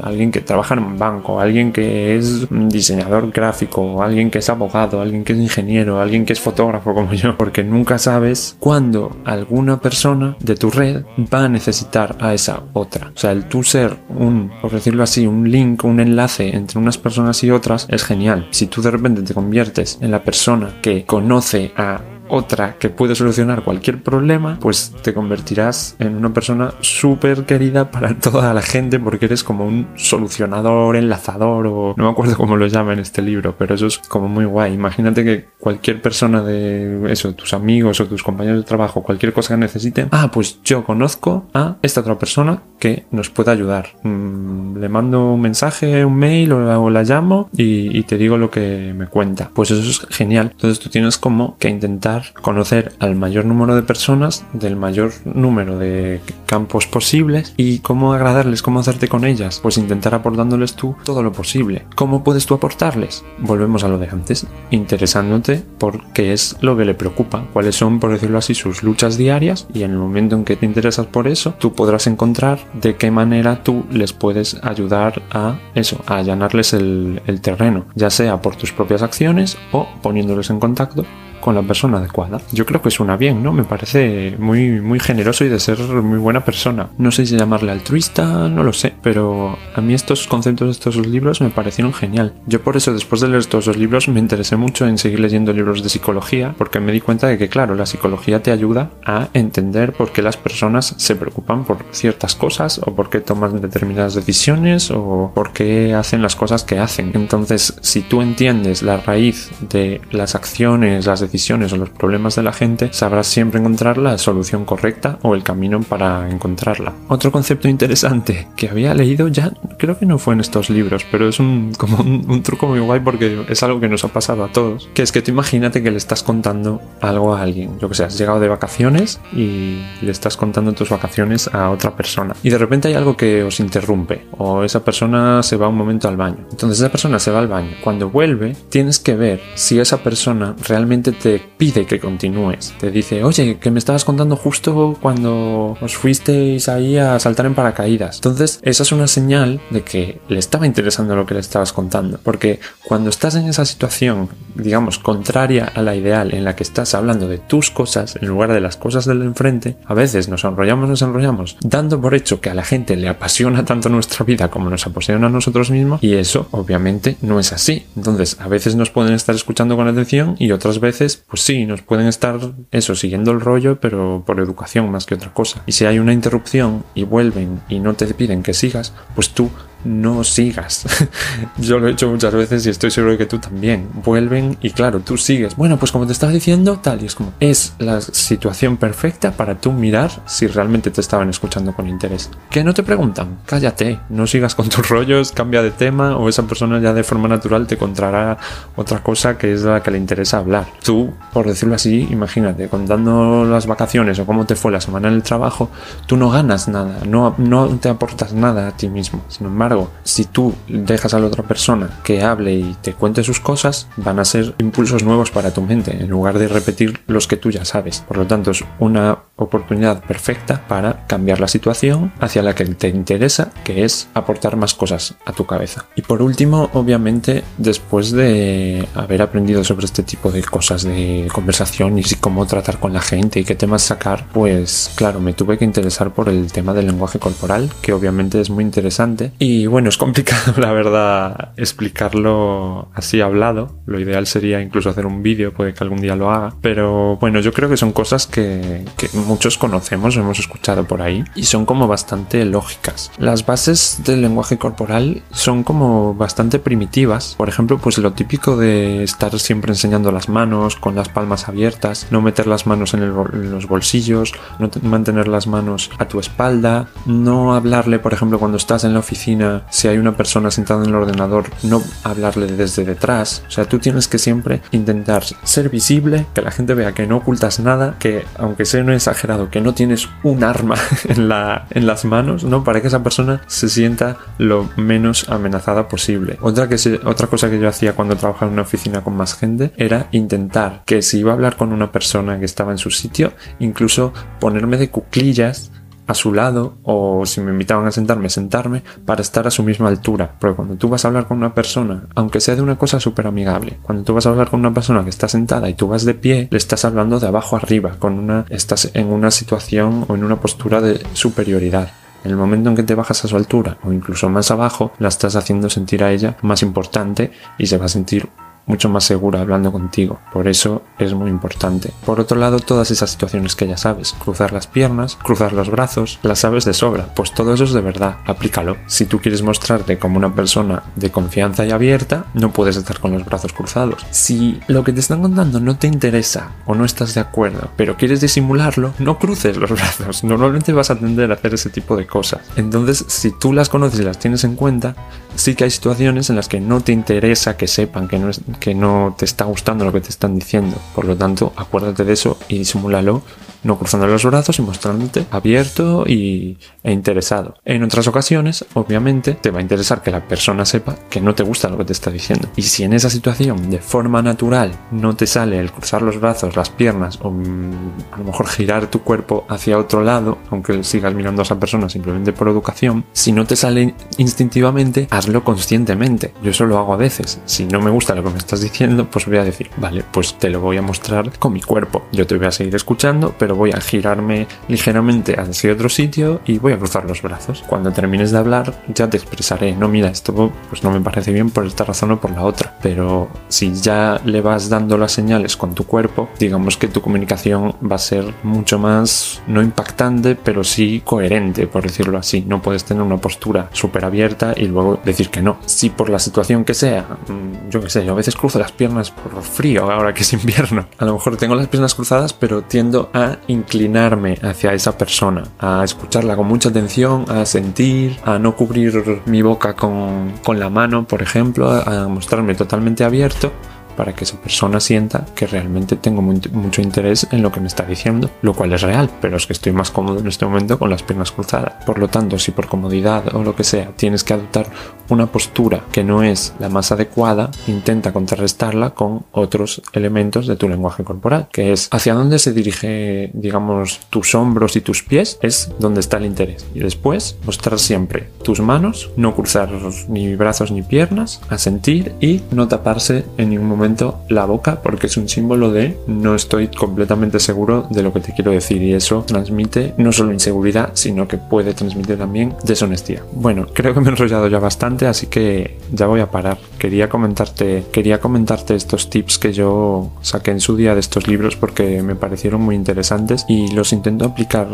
Alguien 0.02 0.30
que 0.30 0.42
trabaja 0.42 0.74
en 0.74 0.80
un 0.80 0.98
banco, 0.98 1.40
alguien 1.40 1.72
que 1.72 2.14
es 2.14 2.46
diseñador 2.50 3.30
gráfico, 3.32 4.02
alguien 4.02 4.30
que 4.30 4.40
es 4.40 4.50
abogado, 4.50 5.00
alguien 5.00 5.24
que 5.24 5.32
es 5.32 5.38
ingeniero, 5.38 5.98
alguien 5.98 6.26
que 6.26 6.34
es 6.34 6.40
fotógrafo 6.40 6.92
como 6.92 7.14
yo, 7.14 7.38
porque 7.38 7.64
nunca 7.64 7.96
sabes 7.96 8.54
cuándo 8.60 9.16
alguna 9.24 9.80
persona 9.80 10.36
de 10.38 10.56
tu 10.56 10.70
red 10.70 11.04
va 11.32 11.44
a 11.44 11.48
necesitar 11.48 12.16
a 12.20 12.34
esa 12.34 12.64
otra. 12.74 13.12
O 13.14 13.18
sea, 13.18 13.32
el 13.32 13.46
tú 13.46 13.62
ser 13.62 13.96
un, 14.10 14.52
por 14.60 14.72
decirlo 14.72 15.02
así, 15.02 15.26
un 15.26 15.50
link, 15.50 15.84
un 15.84 16.00
enlace 16.00 16.54
entre 16.54 16.78
unas 16.78 16.98
personas 16.98 17.42
y 17.44 17.50
otras 17.50 17.86
es 17.88 18.04
genial. 18.04 18.46
Si 18.50 18.66
tú 18.66 18.82
de 18.82 18.90
repente 18.90 19.22
te 19.22 19.32
conviertes 19.32 19.96
en 20.02 20.10
la 20.10 20.22
persona 20.22 20.74
que 20.82 21.06
conoce 21.06 21.72
a 21.78 22.02
otra 22.28 22.76
que 22.78 22.90
puede 22.90 23.14
solucionar 23.14 23.62
cualquier 23.62 24.02
problema, 24.02 24.58
pues 24.60 24.94
te 25.02 25.14
convertirás 25.14 25.96
en 25.98 26.16
una 26.16 26.32
persona 26.32 26.72
súper 26.80 27.44
querida 27.44 27.90
para 27.90 28.18
toda 28.18 28.52
la 28.54 28.62
gente 28.62 28.98
porque 28.98 29.26
eres 29.26 29.44
como 29.44 29.66
un 29.66 29.88
solucionador, 29.96 30.96
enlazador 30.96 31.66
o 31.66 31.94
no 31.96 32.04
me 32.04 32.10
acuerdo 32.10 32.36
cómo 32.36 32.56
lo 32.56 32.66
llama 32.66 32.92
en 32.92 33.00
este 33.00 33.22
libro, 33.22 33.54
pero 33.58 33.74
eso 33.74 33.86
es 33.86 33.98
como 33.98 34.28
muy 34.28 34.44
guay. 34.44 34.74
Imagínate 34.74 35.24
que 35.24 35.48
cualquier 35.58 36.00
persona 36.02 36.42
de 36.42 37.12
eso, 37.12 37.34
tus 37.34 37.54
amigos 37.54 38.00
o 38.00 38.06
tus 38.06 38.22
compañeros 38.22 38.58
de 38.58 38.64
trabajo, 38.64 39.02
cualquier 39.02 39.32
cosa 39.32 39.54
que 39.54 39.60
necesiten, 39.60 40.08
ah, 40.12 40.30
pues 40.32 40.60
yo 40.64 40.84
conozco 40.84 41.46
a 41.54 41.76
esta 41.82 42.00
otra 42.00 42.18
persona 42.18 42.62
que 42.78 43.06
nos 43.10 43.30
puede 43.30 43.50
ayudar. 43.50 43.88
Mm, 44.02 44.78
le 44.78 44.88
mando 44.88 45.32
un 45.32 45.40
mensaje, 45.40 46.04
un 46.04 46.16
mail 46.16 46.52
o 46.52 46.90
la, 46.90 47.02
llamo 47.02 47.48
y, 47.56 47.96
y 47.96 48.02
te 48.02 48.18
digo 48.18 48.36
lo 48.36 48.50
que 48.50 48.92
me 48.96 49.06
cuenta. 49.06 49.50
Pues 49.54 49.70
eso 49.70 49.88
es 49.88 50.00
genial. 50.14 50.50
Entonces 50.52 50.78
tú 50.78 50.88
tienes 50.88 51.18
como 51.18 51.56
que 51.58 51.68
intentar 51.68 52.15
conocer 52.40 52.92
al 52.98 53.16
mayor 53.16 53.44
número 53.44 53.74
de 53.74 53.82
personas 53.82 54.44
del 54.52 54.76
mayor 54.76 55.12
número 55.24 55.78
de 55.78 56.20
campos 56.46 56.86
posibles 56.86 57.54
y 57.56 57.80
cómo 57.80 58.12
agradarles, 58.12 58.62
cómo 58.62 58.80
hacerte 58.80 59.08
con 59.08 59.24
ellas. 59.24 59.60
Pues 59.62 59.78
intentar 59.78 60.14
aportándoles 60.14 60.74
tú 60.74 60.96
todo 61.04 61.22
lo 61.22 61.32
posible. 61.32 61.86
¿Cómo 61.94 62.24
puedes 62.24 62.46
tú 62.46 62.54
aportarles? 62.54 63.24
Volvemos 63.38 63.84
a 63.84 63.88
lo 63.88 63.98
de 63.98 64.08
antes, 64.08 64.46
interesándote 64.70 65.62
por 65.78 66.04
qué 66.12 66.32
es 66.32 66.56
lo 66.60 66.76
que 66.76 66.84
le 66.84 66.94
preocupa, 66.94 67.44
cuáles 67.52 67.76
son, 67.76 68.00
por 68.00 68.10
decirlo 68.10 68.38
así, 68.38 68.54
sus 68.54 68.82
luchas 68.82 69.16
diarias 69.16 69.66
y 69.72 69.82
en 69.82 69.92
el 69.92 69.98
momento 69.98 70.36
en 70.36 70.44
que 70.44 70.56
te 70.56 70.66
interesas 70.66 71.06
por 71.06 71.28
eso, 71.28 71.54
tú 71.58 71.72
podrás 71.72 72.06
encontrar 72.06 72.58
de 72.74 72.96
qué 72.96 73.10
manera 73.10 73.62
tú 73.62 73.84
les 73.90 74.12
puedes 74.12 74.58
ayudar 74.62 75.22
a 75.30 75.58
eso, 75.74 76.02
a 76.06 76.16
allanarles 76.16 76.72
el, 76.72 77.20
el 77.26 77.40
terreno, 77.40 77.86
ya 77.94 78.10
sea 78.10 78.40
por 78.40 78.56
tus 78.56 78.72
propias 78.72 79.02
acciones 79.02 79.56
o 79.72 79.86
poniéndoles 80.02 80.50
en 80.50 80.60
contacto 80.60 81.04
con 81.40 81.54
la 81.54 81.62
persona 81.62 81.98
adecuada. 81.98 82.40
Yo 82.52 82.66
creo 82.66 82.82
que 82.82 82.90
suena 82.90 83.16
bien, 83.16 83.42
¿no? 83.42 83.52
Me 83.52 83.64
parece 83.64 84.36
muy, 84.38 84.80
muy 84.80 85.00
generoso 85.00 85.44
y 85.44 85.48
de 85.48 85.60
ser 85.60 85.78
muy 85.78 86.18
buena 86.18 86.44
persona. 86.44 86.88
No 86.98 87.10
sé 87.10 87.26
si 87.26 87.36
llamarle 87.36 87.72
altruista, 87.72 88.48
no 88.48 88.62
lo 88.62 88.72
sé, 88.72 88.94
pero 89.02 89.58
a 89.74 89.80
mí 89.80 89.94
estos 89.94 90.26
conceptos 90.26 90.66
de 90.68 90.72
estos 90.72 90.96
libros 91.06 91.40
me 91.40 91.50
parecieron 91.50 91.92
genial. 91.92 92.32
Yo 92.46 92.62
por 92.62 92.76
eso 92.76 92.92
después 92.92 93.20
de 93.20 93.28
leer 93.28 93.40
estos 93.40 93.66
dos 93.66 93.76
libros 93.76 94.08
me 94.08 94.20
interesé 94.20 94.56
mucho 94.56 94.86
en 94.86 94.98
seguir 94.98 95.20
leyendo 95.20 95.52
libros 95.52 95.82
de 95.82 95.88
psicología, 95.88 96.54
porque 96.56 96.80
me 96.80 96.92
di 96.92 97.00
cuenta 97.00 97.26
de 97.26 97.38
que, 97.38 97.48
claro, 97.48 97.74
la 97.74 97.86
psicología 97.86 98.42
te 98.42 98.50
ayuda 98.50 98.90
a 99.04 99.28
entender 99.34 99.92
por 99.92 100.12
qué 100.12 100.22
las 100.22 100.36
personas 100.36 100.94
se 100.96 101.16
preocupan 101.16 101.64
por 101.64 101.78
ciertas 101.90 102.34
cosas 102.34 102.80
o 102.84 102.94
por 102.94 103.10
qué 103.10 103.20
toman 103.20 103.60
determinadas 103.60 104.14
decisiones 104.14 104.90
o 104.90 105.32
por 105.34 105.52
qué 105.52 105.94
hacen 105.94 106.22
las 106.22 106.36
cosas 106.36 106.64
que 106.64 106.78
hacen. 106.78 107.12
Entonces, 107.14 107.74
si 107.80 108.02
tú 108.02 108.22
entiendes 108.22 108.82
la 108.82 108.98
raíz 108.98 109.50
de 109.68 110.00
las 110.10 110.34
acciones, 110.34 111.06
las 111.06 111.20
decisiones, 111.26 111.72
o 111.72 111.76
los 111.76 111.90
problemas 111.90 112.36
de 112.36 112.42
la 112.42 112.52
gente, 112.52 112.90
sabrás 112.92 113.26
siempre 113.26 113.60
encontrar 113.60 113.98
la 113.98 114.18
solución 114.18 114.64
correcta 114.64 115.18
o 115.22 115.34
el 115.34 115.42
camino 115.42 115.80
para 115.82 116.30
encontrarla. 116.30 116.94
Otro 117.08 117.32
concepto 117.32 117.68
interesante 117.68 118.48
que 118.56 118.68
había 118.68 118.94
leído 118.94 119.28
ya, 119.28 119.52
creo 119.78 119.98
que 119.98 120.06
no 120.06 120.18
fue 120.18 120.34
en 120.34 120.40
estos 120.40 120.70
libros, 120.70 121.04
pero 121.10 121.28
es 121.28 121.38
un, 121.40 121.72
como 121.76 121.98
un, 121.98 122.42
truco 122.42 122.66
muy 122.66 122.80
guay 122.80 123.00
porque 123.00 123.44
es 123.48 123.62
algo 123.62 123.80
que 123.80 123.88
nos 123.88 124.04
ha 124.04 124.08
pasado 124.08 124.44
a 124.44 124.52
todos, 124.52 124.88
que 124.94 125.02
es 125.02 125.12
que 125.12 125.22
tú 125.22 125.30
imagínate 125.30 125.82
que 125.82 125.90
le 125.90 125.96
estás 125.96 126.22
contando 126.22 126.80
algo 127.00 127.34
a 127.34 127.42
alguien, 127.42 127.78
yo 127.80 127.88
que 127.88 127.94
sé, 127.94 128.04
has 128.04 128.18
llegado 128.18 128.40
de 128.40 128.48
vacaciones 128.48 129.20
y 129.32 129.82
le 130.00 130.10
estás 130.10 130.36
contando 130.36 130.72
tus 130.72 130.90
vacaciones 130.90 131.48
a 131.52 131.70
otra 131.70 131.96
persona 131.96 132.36
y 132.42 132.50
de 132.50 132.58
repente 132.58 132.88
hay 132.88 132.94
algo 132.94 133.16
que 133.16 133.42
os 133.42 133.60
interrumpe 133.60 134.26
o 134.38 134.62
esa 134.62 134.84
persona 134.84 135.42
se 135.42 135.56
va 135.56 135.68
un 135.68 135.76
momento 135.76 136.08
al 136.08 136.16
baño. 136.16 136.38
Entonces 136.50 136.78
esa 136.78 136.90
persona 136.90 137.18
se 137.18 137.30
va 137.30 137.38
al 137.38 137.48
baño. 137.48 137.72
Cuando 137.82 138.10
vuelve, 138.10 138.56
tienes 138.68 138.98
que 138.98 139.14
ver 139.14 139.40
si 139.54 139.78
esa 139.78 139.98
persona 140.02 140.54
realmente 140.66 141.12
te 141.22 141.40
pide 141.56 141.86
que 141.86 141.98
continúes. 141.98 142.74
Te 142.78 142.90
dice, 142.90 143.24
oye, 143.24 143.58
que 143.58 143.70
me 143.70 143.78
estabas 143.78 144.04
contando 144.04 144.36
justo 144.36 144.96
cuando 145.00 145.76
os 145.80 145.96
fuisteis 145.96 146.68
ahí 146.68 146.96
a 146.98 147.18
saltar 147.18 147.46
en 147.46 147.54
paracaídas. 147.54 148.16
Entonces, 148.16 148.60
esa 148.62 148.82
es 148.82 148.92
una 148.92 149.06
señal 149.06 149.60
de 149.70 149.82
que 149.82 150.20
le 150.28 150.38
estaba 150.38 150.66
interesando 150.66 151.16
lo 151.16 151.26
que 151.26 151.34
le 151.34 151.40
estabas 151.40 151.72
contando. 151.72 152.18
Porque 152.22 152.60
cuando 152.84 153.10
estás 153.10 153.34
en 153.34 153.48
esa 153.48 153.64
situación, 153.64 154.28
digamos, 154.54 154.98
contraria 154.98 155.70
a 155.74 155.82
la 155.82 155.94
ideal, 155.94 156.34
en 156.34 156.44
la 156.44 156.56
que 156.56 156.62
estás 156.62 156.94
hablando 156.94 157.28
de 157.28 157.38
tus 157.38 157.70
cosas 157.70 158.16
en 158.20 158.28
lugar 158.28 158.52
de 158.52 158.60
las 158.60 158.76
cosas 158.76 159.04
del 159.04 159.22
enfrente, 159.22 159.76
a 159.84 159.94
veces 159.94 160.28
nos 160.28 160.44
enrollamos, 160.44 160.88
nos 160.88 161.02
enrollamos, 161.02 161.56
dando 161.60 162.00
por 162.00 162.14
hecho 162.14 162.40
que 162.40 162.50
a 162.50 162.54
la 162.54 162.64
gente 162.64 162.96
le 162.96 163.08
apasiona 163.08 163.64
tanto 163.64 163.88
nuestra 163.88 164.24
vida 164.24 164.50
como 164.50 164.70
nos 164.70 164.86
apasiona 164.86 165.26
a 165.26 165.30
nosotros 165.30 165.70
mismos, 165.70 166.02
y 166.02 166.14
eso 166.14 166.48
obviamente 166.50 167.16
no 167.22 167.38
es 167.38 167.52
así. 167.52 167.86
Entonces, 167.96 168.36
a 168.40 168.48
veces 168.48 168.74
nos 168.76 168.90
pueden 168.90 169.14
estar 169.14 169.34
escuchando 169.34 169.76
con 169.76 169.88
atención 169.88 170.36
y 170.38 170.52
otras 170.52 170.80
veces, 170.80 171.05
pues 171.14 171.42
sí, 171.42 171.66
nos 171.66 171.82
pueden 171.82 172.06
estar 172.06 172.40
eso, 172.72 172.94
siguiendo 172.96 173.30
el 173.30 173.40
rollo, 173.40 173.78
pero 173.80 174.24
por 174.26 174.40
educación 174.40 174.90
más 174.90 175.06
que 175.06 175.14
otra 175.14 175.32
cosa. 175.32 175.62
Y 175.66 175.72
si 175.72 175.84
hay 175.84 176.00
una 176.00 176.12
interrupción 176.12 176.84
y 176.94 177.04
vuelven 177.04 177.60
y 177.68 177.78
no 177.78 177.94
te 177.94 178.12
piden 178.14 178.42
que 178.42 178.54
sigas, 178.54 178.92
pues 179.14 179.30
tú 179.30 179.50
no 179.84 180.24
sigas. 180.24 180.86
Yo 181.58 181.78
lo 181.78 181.88
he 181.88 181.92
hecho 181.92 182.08
muchas 182.08 182.34
veces 182.34 182.66
y 182.66 182.70
estoy 182.70 182.90
seguro 182.90 183.12
de 183.12 183.18
que 183.18 183.26
tú 183.26 183.38
también. 183.38 183.88
Vuelven 184.04 184.56
y 184.60 184.70
claro, 184.70 185.00
tú 185.00 185.16
sigues. 185.16 185.56
Bueno, 185.56 185.78
pues 185.78 185.92
como 185.92 186.06
te 186.06 186.12
estaba 186.12 186.32
diciendo, 186.32 186.80
tal, 186.82 187.02
y 187.02 187.06
es 187.06 187.14
como, 187.14 187.32
es 187.40 187.74
la 187.78 188.00
situación 188.00 188.76
perfecta 188.76 189.32
para 189.32 189.56
tú 189.56 189.72
mirar 189.72 190.10
si 190.26 190.46
realmente 190.46 190.90
te 190.90 191.00
estaban 191.00 191.30
escuchando 191.30 191.72
con 191.74 191.88
interés. 191.88 192.30
Que 192.50 192.64
no 192.64 192.74
te 192.74 192.82
preguntan, 192.82 193.38
cállate, 193.46 194.00
no 194.08 194.26
sigas 194.26 194.54
con 194.54 194.68
tus 194.68 194.88
rollos, 194.88 195.32
cambia 195.32 195.62
de 195.62 195.70
tema 195.70 196.16
o 196.16 196.28
esa 196.28 196.42
persona 196.44 196.80
ya 196.80 196.92
de 196.92 197.04
forma 197.04 197.28
natural 197.28 197.66
te 197.66 197.74
encontrará 197.74 198.38
otra 198.74 199.02
cosa 199.02 199.38
que 199.38 199.52
es 199.52 199.62
la 199.62 199.82
que 199.82 199.90
le 199.90 199.98
interesa 199.98 200.38
hablar. 200.38 200.66
Tú, 200.82 201.12
por 201.32 201.46
decirlo 201.46 201.74
así, 201.74 202.08
imagínate, 202.10 202.68
contando 202.68 203.44
las 203.44 203.66
vacaciones 203.66 204.18
o 204.18 204.26
cómo 204.26 204.46
te 204.46 204.56
fue 204.56 204.72
la 204.72 204.80
semana 204.80 205.08
en 205.08 205.14
el 205.14 205.22
trabajo, 205.22 205.70
tú 206.06 206.16
no 206.16 206.30
ganas 206.30 206.68
nada, 206.68 207.00
no, 207.06 207.34
no 207.38 207.68
te 207.78 207.88
aportas 207.88 208.32
nada 208.32 208.68
a 208.68 208.76
ti 208.76 208.88
mismo. 208.88 209.22
Sin 209.28 209.46
embargo, 209.46 209.65
si 210.04 210.24
tú 210.24 210.54
dejas 210.68 211.14
a 211.14 211.18
la 211.18 211.26
otra 211.26 211.42
persona 211.42 212.00
que 212.04 212.22
hable 212.22 212.54
y 212.54 212.76
te 212.80 212.92
cuente 212.92 213.22
sus 213.22 213.40
cosas, 213.40 213.88
van 213.96 214.18
a 214.18 214.24
ser 214.24 214.54
impulsos 214.58 215.02
nuevos 215.04 215.30
para 215.30 215.52
tu 215.52 215.62
mente, 215.62 215.96
en 215.98 216.08
lugar 216.08 216.38
de 216.38 216.48
repetir 216.48 217.00
los 217.06 217.26
que 217.26 217.36
tú 217.36 217.50
ya 217.50 217.64
sabes. 217.64 218.04
Por 218.06 218.18
lo 218.18 218.26
tanto, 218.26 218.50
es 218.50 218.64
una 218.78 219.18
oportunidad 219.36 220.02
perfecta 220.02 220.66
para 220.66 221.06
cambiar 221.06 221.40
la 221.40 221.48
situación 221.48 222.12
hacia 222.20 222.42
la 222.42 222.54
que 222.54 222.64
te 222.64 222.88
interesa, 222.88 223.52
que 223.64 223.84
es 223.84 224.08
aportar 224.14 224.56
más 224.56 224.74
cosas 224.74 225.14
a 225.24 225.32
tu 225.32 225.46
cabeza. 225.46 225.86
Y 225.94 226.02
por 226.02 226.22
último, 226.22 226.70
obviamente, 226.72 227.44
después 227.58 228.12
de 228.12 228.88
haber 228.94 229.22
aprendido 229.22 229.64
sobre 229.64 229.86
este 229.86 230.02
tipo 230.02 230.30
de 230.30 230.42
cosas 230.42 230.84
de 230.84 231.28
conversación 231.32 231.98
y 231.98 232.04
cómo 232.20 232.46
tratar 232.46 232.78
con 232.78 232.92
la 232.92 233.00
gente 233.00 233.40
y 233.40 233.44
qué 233.44 233.54
temas 233.54 233.82
sacar, 233.82 234.26
pues 234.32 234.90
claro, 234.96 235.20
me 235.20 235.32
tuve 235.32 235.58
que 235.58 235.64
interesar 235.64 236.12
por 236.12 236.28
el 236.28 236.50
tema 236.52 236.72
del 236.72 236.86
lenguaje 236.86 237.18
corporal, 237.18 237.70
que 237.82 237.92
obviamente 237.92 238.40
es 238.40 238.50
muy 238.50 238.64
interesante. 238.64 239.32
Y 239.38 239.55
bueno, 239.64 239.88
es 239.88 239.96
complicado, 239.96 240.52
la 240.60 240.72
verdad, 240.72 241.52
explicarlo 241.56 242.90
así 242.94 243.22
hablado. 243.22 243.80
Lo 243.86 243.98
ideal 243.98 244.26
sería 244.26 244.60
incluso 244.60 244.90
hacer 244.90 245.06
un 245.06 245.22
vídeo, 245.22 245.54
puede 245.54 245.72
que 245.72 245.82
algún 245.82 246.02
día 246.02 246.16
lo 246.16 246.30
haga. 246.30 246.54
Pero 246.60 247.16
bueno, 247.16 247.40
yo 247.40 247.54
creo 247.54 247.70
que 247.70 247.78
son 247.78 247.92
cosas 247.92 248.26
que, 248.26 248.84
que 248.98 249.08
muchos 249.14 249.56
conocemos, 249.56 250.16
hemos 250.16 250.38
escuchado 250.38 250.84
por 250.84 251.00
ahí, 251.00 251.24
y 251.34 251.44
son 251.44 251.64
como 251.64 251.88
bastante 251.88 252.44
lógicas. 252.44 253.10
Las 253.16 253.46
bases 253.46 254.02
del 254.04 254.20
lenguaje 254.20 254.58
corporal 254.58 255.22
son 255.30 255.62
como 255.62 256.14
bastante 256.14 256.58
primitivas. 256.58 257.34
Por 257.38 257.48
ejemplo, 257.48 257.78
pues 257.78 257.98
lo 257.98 258.12
típico 258.12 258.56
de 258.56 259.02
estar 259.02 259.38
siempre 259.38 259.72
enseñando 259.72 260.12
las 260.12 260.28
manos 260.28 260.76
con 260.76 260.94
las 260.94 261.08
palmas 261.08 261.48
abiertas, 261.48 262.08
no 262.10 262.20
meter 262.20 262.46
las 262.46 262.66
manos 262.66 262.94
en, 262.94 263.06
los 263.14 263.66
bolsillos, 263.68 264.32
no 264.58 264.70
mantener 264.82 265.28
las 265.28 265.46
manos 265.46 265.90
a 265.98 266.08
tu 266.08 266.18
espalda, 266.18 266.88
no 267.06 267.54
hablarle, 267.54 267.98
por 267.98 268.12
ejemplo, 268.12 268.38
cuando 268.38 268.56
estás 268.56 268.84
en 268.84 268.92
la 268.92 269.00
oficina, 269.00 269.45
si 269.70 269.88
hay 269.88 269.98
una 269.98 270.16
persona 270.16 270.50
sentada 270.50 270.82
en 270.82 270.90
el 270.90 270.94
ordenador, 270.94 271.46
no 271.62 271.82
hablarle 272.04 272.46
desde 272.46 272.84
detrás. 272.84 273.42
O 273.48 273.50
sea, 273.50 273.64
tú 273.64 273.78
tienes 273.78 274.08
que 274.08 274.18
siempre 274.18 274.60
intentar 274.70 275.24
ser 275.42 275.68
visible, 275.68 276.26
que 276.34 276.42
la 276.42 276.50
gente 276.50 276.74
vea 276.74 276.92
que 276.92 277.06
no 277.06 277.18
ocultas 277.18 277.60
nada, 277.60 277.96
que 277.98 278.24
aunque 278.38 278.64
sea 278.64 278.82
no 278.82 278.92
es 278.92 279.06
que 279.50 279.60
no 279.60 279.74
tienes 279.74 280.08
un 280.22 280.44
arma 280.44 280.76
en, 281.08 281.28
la, 281.28 281.66
en 281.70 281.86
las 281.86 282.04
manos, 282.04 282.44
¿no? 282.44 282.64
Para 282.64 282.80
que 282.80 282.88
esa 282.88 283.02
persona 283.02 283.42
se 283.46 283.68
sienta 283.68 284.16
lo 284.38 284.68
menos 284.76 285.28
amenazada 285.28 285.88
posible. 285.88 286.38
Otra, 286.40 286.68
que 286.68 286.76
otra 287.04 287.26
cosa 287.26 287.50
que 287.50 287.58
yo 287.58 287.68
hacía 287.68 287.94
cuando 287.94 288.16
trabajaba 288.16 288.48
en 288.48 288.54
una 288.54 288.62
oficina 288.62 289.02
con 289.02 289.16
más 289.16 289.34
gente 289.34 289.72
era 289.76 290.08
intentar 290.12 290.82
que 290.84 291.02
si 291.02 291.18
iba 291.18 291.32
a 291.32 291.34
hablar 291.34 291.56
con 291.56 291.72
una 291.72 291.92
persona 291.92 292.38
que 292.38 292.44
estaba 292.44 292.72
en 292.72 292.78
su 292.78 292.90
sitio, 292.90 293.32
incluso 293.58 294.12
ponerme 294.40 294.76
de 294.76 294.90
cuclillas 294.90 295.70
a 296.06 296.14
su 296.14 296.32
lado 296.32 296.78
o 296.82 297.24
si 297.26 297.40
me 297.40 297.52
invitaban 297.52 297.86
a 297.86 297.90
sentarme, 297.90 298.28
sentarme 298.28 298.82
para 299.04 299.22
estar 299.22 299.46
a 299.46 299.50
su 299.50 299.62
misma 299.62 299.88
altura. 299.88 300.32
Porque 300.38 300.56
cuando 300.56 300.76
tú 300.76 300.88
vas 300.88 301.04
a 301.04 301.08
hablar 301.08 301.26
con 301.26 301.38
una 301.38 301.54
persona, 301.54 302.04
aunque 302.14 302.40
sea 302.40 302.56
de 302.56 302.62
una 302.62 302.76
cosa 302.76 303.00
súper 303.00 303.26
amigable, 303.26 303.78
cuando 303.82 304.04
tú 304.04 304.14
vas 304.14 304.26
a 304.26 304.30
hablar 304.30 304.50
con 304.50 304.60
una 304.60 304.74
persona 304.74 305.02
que 305.04 305.10
está 305.10 305.28
sentada 305.28 305.68
y 305.68 305.74
tú 305.74 305.88
vas 305.88 306.04
de 306.04 306.14
pie, 306.14 306.48
le 306.50 306.58
estás 306.58 306.84
hablando 306.84 307.20
de 307.20 307.26
abajo 307.26 307.56
arriba, 307.56 307.96
con 307.98 308.18
una, 308.18 308.46
estás 308.50 308.90
en 308.94 309.08
una 309.08 309.30
situación 309.30 310.04
o 310.08 310.14
en 310.14 310.24
una 310.24 310.36
postura 310.36 310.80
de 310.80 311.00
superioridad. 311.12 311.90
En 312.24 312.30
el 312.32 312.36
momento 312.36 312.70
en 312.70 312.76
que 312.76 312.82
te 312.82 312.94
bajas 312.94 313.24
a 313.24 313.28
su 313.28 313.36
altura 313.36 313.78
o 313.84 313.92
incluso 313.92 314.28
más 314.28 314.50
abajo, 314.50 314.92
la 314.98 315.08
estás 315.08 315.36
haciendo 315.36 315.70
sentir 315.70 316.02
a 316.02 316.12
ella 316.12 316.36
más 316.42 316.62
importante 316.62 317.30
y 317.56 317.66
se 317.66 317.78
va 317.78 317.84
a 317.84 317.88
sentir 317.88 318.28
mucho 318.66 318.88
más 318.88 319.04
segura 319.04 319.40
hablando 319.40 319.72
contigo. 319.72 320.20
Por 320.32 320.48
eso 320.48 320.82
es 320.98 321.14
muy 321.14 321.30
importante. 321.30 321.92
Por 322.04 322.20
otro 322.20 322.38
lado, 322.38 322.58
todas 322.58 322.90
esas 322.90 323.10
situaciones 323.10 323.56
que 323.56 323.66
ya 323.66 323.76
sabes, 323.76 324.12
cruzar 324.12 324.52
las 324.52 324.66
piernas, 324.66 325.16
cruzar 325.16 325.52
los 325.52 325.70
brazos, 325.70 326.18
las 326.22 326.40
sabes 326.40 326.64
de 326.64 326.74
sobra. 326.74 327.14
Pues 327.14 327.32
todo 327.32 327.54
eso 327.54 327.64
es 327.64 327.72
de 327.72 327.80
verdad, 327.80 328.18
aplícalo. 328.26 328.76
Si 328.86 329.06
tú 329.06 329.20
quieres 329.20 329.42
mostrarte 329.42 329.98
como 329.98 330.18
una 330.18 330.34
persona 330.34 330.82
de 330.96 331.10
confianza 331.10 331.64
y 331.64 331.70
abierta, 331.70 332.26
no 332.34 332.52
puedes 332.52 332.76
estar 332.76 333.00
con 333.00 333.12
los 333.12 333.24
brazos 333.24 333.52
cruzados. 333.52 334.04
Si 334.10 334.60
lo 334.66 334.84
que 334.84 334.92
te 334.92 335.00
están 335.00 335.22
contando 335.22 335.60
no 335.60 335.76
te 335.78 335.86
interesa 335.86 336.50
o 336.66 336.74
no 336.74 336.84
estás 336.84 337.14
de 337.14 337.20
acuerdo, 337.20 337.70
pero 337.76 337.96
quieres 337.96 338.20
disimularlo, 338.20 338.94
no 338.98 339.18
cruces 339.18 339.56
los 339.56 339.70
brazos. 339.76 340.24
Normalmente 340.24 340.72
vas 340.72 340.90
a 340.90 340.98
tender 340.98 341.30
a 341.30 341.34
hacer 341.34 341.54
ese 341.54 341.70
tipo 341.70 341.96
de 341.96 342.06
cosas. 342.06 342.40
Entonces, 342.56 343.04
si 343.08 343.30
tú 343.30 343.52
las 343.52 343.68
conoces 343.68 344.00
y 344.00 344.04
las 344.04 344.18
tienes 344.18 344.44
en 344.44 344.56
cuenta, 344.56 344.96
sí 345.36 345.54
que 345.54 345.64
hay 345.64 345.70
situaciones 345.70 346.30
en 346.30 346.36
las 346.36 346.48
que 346.48 346.60
no 346.60 346.80
te 346.80 346.92
interesa 346.92 347.56
que 347.56 347.66
sepan 347.66 348.08
que 348.08 348.18
no, 348.18 348.30
es, 348.30 348.40
que 348.60 348.74
no 348.74 349.14
te 349.18 349.24
está 349.24 349.44
gustando 349.44 349.84
lo 349.84 349.92
que 349.92 350.00
te 350.00 350.08
están 350.08 350.34
diciendo. 350.34 350.76
Por 350.94 351.04
lo 351.04 351.16
tanto, 351.16 351.52
acuérdate 351.56 352.04
de 352.04 352.12
eso 352.12 352.38
y 352.48 352.58
disimúlalo 352.58 353.22
no 353.66 353.78
cruzando 353.78 354.06
los 354.06 354.24
brazos 354.24 354.58
y 354.58 354.62
mostrándote 354.62 355.26
abierto 355.30 356.04
y, 356.06 356.56
e 356.82 356.92
interesado. 356.92 357.56
En 357.64 357.82
otras 357.82 358.06
ocasiones, 358.06 358.64
obviamente, 358.74 359.32
te 359.34 359.50
va 359.50 359.58
a 359.58 359.62
interesar 359.62 360.02
que 360.02 360.10
la 360.10 360.26
persona 360.26 360.64
sepa 360.64 360.96
que 361.10 361.20
no 361.20 361.34
te 361.34 361.42
gusta 361.42 361.68
lo 361.68 361.76
que 361.76 361.84
te 361.84 361.92
está 361.92 362.10
diciendo. 362.10 362.48
Y 362.56 362.62
si 362.62 362.84
en 362.84 362.92
esa 362.92 363.10
situación, 363.10 363.70
de 363.70 363.78
forma 363.78 364.22
natural, 364.22 364.72
no 364.90 365.16
te 365.16 365.26
sale 365.26 365.58
el 365.58 365.72
cruzar 365.72 366.02
los 366.02 366.20
brazos, 366.20 366.56
las 366.56 366.70
piernas 366.70 367.18
o 367.22 367.30
mm, 367.30 368.12
a 368.12 368.18
lo 368.18 368.24
mejor 368.24 368.48
girar 368.48 368.86
tu 368.88 369.00
cuerpo 369.00 369.44
hacia 369.48 369.78
otro 369.78 370.02
lado, 370.02 370.38
aunque 370.50 370.84
sigas 370.84 371.14
mirando 371.14 371.42
a 371.42 371.44
esa 371.44 371.58
persona 371.58 371.88
simplemente 371.88 372.32
por 372.32 372.48
educación, 372.48 373.04
si 373.12 373.32
no 373.32 373.46
te 373.46 373.56
sale 373.56 373.94
instintivamente, 374.18 375.08
hazlo 375.10 375.42
conscientemente. 375.42 376.32
Yo 376.42 376.50
eso 376.50 376.66
lo 376.66 376.78
hago 376.78 376.94
a 376.94 376.96
veces. 376.96 377.40
Si 377.44 377.64
no 377.64 377.80
me 377.80 377.90
gusta 377.90 378.14
lo 378.14 378.22
que 378.22 378.30
me 378.30 378.38
estás 378.38 378.60
diciendo, 378.60 379.08
pues 379.10 379.26
voy 379.26 379.38
a 379.38 379.44
decir, 379.44 379.70
vale, 379.76 380.04
pues 380.12 380.38
te 380.38 380.50
lo 380.50 380.60
voy 380.60 380.76
a 380.76 380.82
mostrar 380.82 381.36
con 381.38 381.52
mi 381.52 381.62
cuerpo. 381.62 382.04
Yo 382.12 382.26
te 382.26 382.36
voy 382.36 382.46
a 382.46 382.52
seguir 382.52 382.74
escuchando, 382.74 383.34
pero 383.38 383.55
voy 383.56 383.72
a 383.72 383.80
girarme 383.80 384.46
ligeramente 384.68 385.38
hacia 385.38 385.72
otro 385.72 385.88
sitio 385.88 386.40
y 386.44 386.58
voy 386.58 386.72
a 386.72 386.78
cruzar 386.78 387.04
los 387.04 387.22
brazos. 387.22 387.64
Cuando 387.66 387.92
termines 387.92 388.30
de 388.30 388.38
hablar 388.38 388.74
ya 388.88 389.08
te 389.10 389.16
expresaré, 389.16 389.74
no 389.74 389.88
mira, 389.88 390.08
esto 390.08 390.52
pues 390.68 390.84
no 390.84 390.90
me 390.90 391.00
parece 391.00 391.32
bien 391.32 391.50
por 391.50 391.66
esta 391.66 391.84
razón 391.84 392.12
o 392.12 392.20
por 392.20 392.30
la 392.30 392.42
otra, 392.42 392.74
pero 392.82 393.28
si 393.48 393.72
ya 393.74 394.20
le 394.24 394.40
vas 394.40 394.68
dando 394.68 394.98
las 394.98 395.12
señales 395.12 395.56
con 395.56 395.74
tu 395.74 395.84
cuerpo, 395.84 396.28
digamos 396.38 396.76
que 396.76 396.88
tu 396.88 397.00
comunicación 397.00 397.74
va 397.90 397.96
a 397.96 397.98
ser 397.98 398.34
mucho 398.42 398.78
más, 398.78 399.42
no 399.46 399.62
impactante, 399.62 400.34
pero 400.34 400.64
sí 400.64 401.02
coherente, 401.04 401.66
por 401.66 401.82
decirlo 401.82 402.18
así. 402.18 402.44
No 402.46 402.62
puedes 402.62 402.84
tener 402.84 403.02
una 403.02 403.16
postura 403.18 403.68
súper 403.72 404.04
abierta 404.04 404.54
y 404.56 404.66
luego 404.66 405.00
decir 405.04 405.30
que 405.30 405.42
no. 405.42 405.58
Si 405.66 405.90
por 405.90 406.10
la 406.10 406.18
situación 406.18 406.64
que 406.64 406.74
sea, 406.74 407.02
mm, 407.28 407.70
yo 407.70 407.80
qué 407.80 407.90
sé, 407.90 408.04
yo 408.04 408.12
a 408.12 408.16
veces 408.16 408.36
cruzo 408.36 408.58
las 408.58 408.72
piernas 408.72 409.10
por 409.10 409.42
frío 409.42 409.90
ahora 409.90 410.14
que 410.14 410.22
es 410.22 410.32
invierno. 410.32 410.86
A 410.98 411.04
lo 411.04 411.14
mejor 411.14 411.36
tengo 411.36 411.54
las 411.54 411.68
piernas 411.68 411.94
cruzadas, 411.94 412.32
pero 412.32 412.62
tiendo 412.62 413.10
a 413.12 413.38
inclinarme 413.48 414.38
hacia 414.42 414.72
esa 414.72 414.96
persona, 414.96 415.44
a 415.58 415.82
escucharla 415.84 416.36
con 416.36 416.46
mucha 416.46 416.68
atención, 416.68 417.24
a 417.28 417.44
sentir, 417.44 418.16
a 418.24 418.38
no 418.38 418.56
cubrir 418.56 419.22
mi 419.26 419.42
boca 419.42 419.74
con, 419.74 420.32
con 420.44 420.58
la 420.58 420.70
mano, 420.70 421.06
por 421.06 421.22
ejemplo, 421.22 421.70
a 421.70 422.08
mostrarme 422.08 422.54
totalmente 422.54 423.04
abierto 423.04 423.52
para 423.96 424.14
que 424.14 424.24
esa 424.24 424.40
persona 424.40 424.80
sienta 424.80 425.26
que 425.34 425.46
realmente 425.46 425.96
tengo 425.96 426.22
mucho 426.22 426.82
interés 426.82 427.26
en 427.30 427.42
lo 427.42 427.50
que 427.50 427.60
me 427.60 427.66
está 427.66 427.84
diciendo, 427.84 428.30
lo 428.42 428.54
cual 428.54 428.72
es 428.72 428.82
real, 428.82 429.10
pero 429.20 429.36
es 429.36 429.46
que 429.46 429.52
estoy 429.52 429.72
más 429.72 429.90
cómodo 429.90 430.20
en 430.20 430.26
este 430.26 430.46
momento 430.46 430.78
con 430.78 430.90
las 430.90 431.02
piernas 431.02 431.32
cruzadas. 431.32 431.84
Por 431.84 431.98
lo 431.98 432.08
tanto, 432.08 432.38
si 432.38 432.52
por 432.52 432.68
comodidad 432.68 433.34
o 433.34 433.42
lo 433.42 433.54
que 433.54 433.64
sea 433.64 433.92
tienes 433.96 434.24
que 434.24 434.34
adoptar 434.34 434.66
una 435.08 435.26
postura 435.26 435.84
que 435.92 436.04
no 436.04 436.22
es 436.22 436.54
la 436.58 436.68
más 436.68 436.92
adecuada, 436.92 437.50
intenta 437.66 438.12
contrarrestarla 438.12 438.90
con 438.90 439.24
otros 439.32 439.82
elementos 439.92 440.46
de 440.46 440.56
tu 440.56 440.68
lenguaje 440.68 441.04
corporal, 441.04 441.48
que 441.52 441.72
es 441.72 441.88
hacia 441.90 442.14
dónde 442.14 442.38
se 442.38 442.52
dirige, 442.52 443.30
digamos, 443.32 444.00
tus 444.10 444.34
hombros 444.34 444.76
y 444.76 444.80
tus 444.80 445.02
pies, 445.02 445.38
es 445.42 445.70
donde 445.78 446.00
está 446.00 446.16
el 446.16 446.26
interés. 446.26 446.66
Y 446.74 446.80
después 446.80 447.36
mostrar 447.44 447.78
siempre 447.78 448.30
tus 448.42 448.60
manos, 448.60 449.10
no 449.16 449.34
cruzar 449.34 449.70
ni 450.08 450.34
brazos 450.34 450.70
ni 450.70 450.82
piernas, 450.82 451.40
a 451.48 451.58
sentir 451.58 452.14
y 452.20 452.42
no 452.50 452.68
taparse 452.68 453.24
en 453.36 453.50
ningún 453.50 453.68
momento 453.68 453.85
la 454.28 454.44
boca 454.46 454.80
porque 454.82 455.06
es 455.06 455.16
un 455.16 455.28
símbolo 455.28 455.70
de 455.70 455.96
no 456.06 456.34
estoy 456.34 456.68
completamente 456.68 457.40
seguro 457.40 457.86
de 457.90 458.02
lo 458.02 458.12
que 458.12 458.20
te 458.20 458.32
quiero 458.32 458.50
decir 458.50 458.82
y 458.82 458.94
eso 458.94 459.24
transmite 459.26 459.94
no 459.96 460.12
solo 460.12 460.32
inseguridad, 460.32 460.90
sino 460.94 461.28
que 461.28 461.36
puede 461.36 461.74
transmitir 461.74 462.18
también 462.18 462.54
deshonestidad. 462.64 463.22
Bueno, 463.32 463.66
creo 463.72 463.94
que 463.94 464.00
me 464.00 464.08
he 464.08 464.10
enrollado 464.10 464.48
ya 464.48 464.58
bastante, 464.58 465.06
así 465.06 465.26
que 465.26 465.78
ya 465.92 466.06
voy 466.06 466.20
a 466.20 466.30
parar. 466.30 466.58
Quería 466.78 467.08
comentarte, 467.08 467.86
quería 467.92 468.20
comentarte 468.20 468.74
estos 468.74 469.10
tips 469.10 469.38
que 469.38 469.52
yo 469.52 470.10
saqué 470.20 470.50
en 470.50 470.60
su 470.60 470.76
día 470.76 470.94
de 470.94 471.00
estos 471.00 471.26
libros 471.26 471.56
porque 471.56 472.02
me 472.02 472.14
parecieron 472.14 472.62
muy 472.62 472.74
interesantes 472.74 473.44
y 473.48 473.72
los 473.74 473.92
intento 473.92 474.24
aplicar 474.24 474.68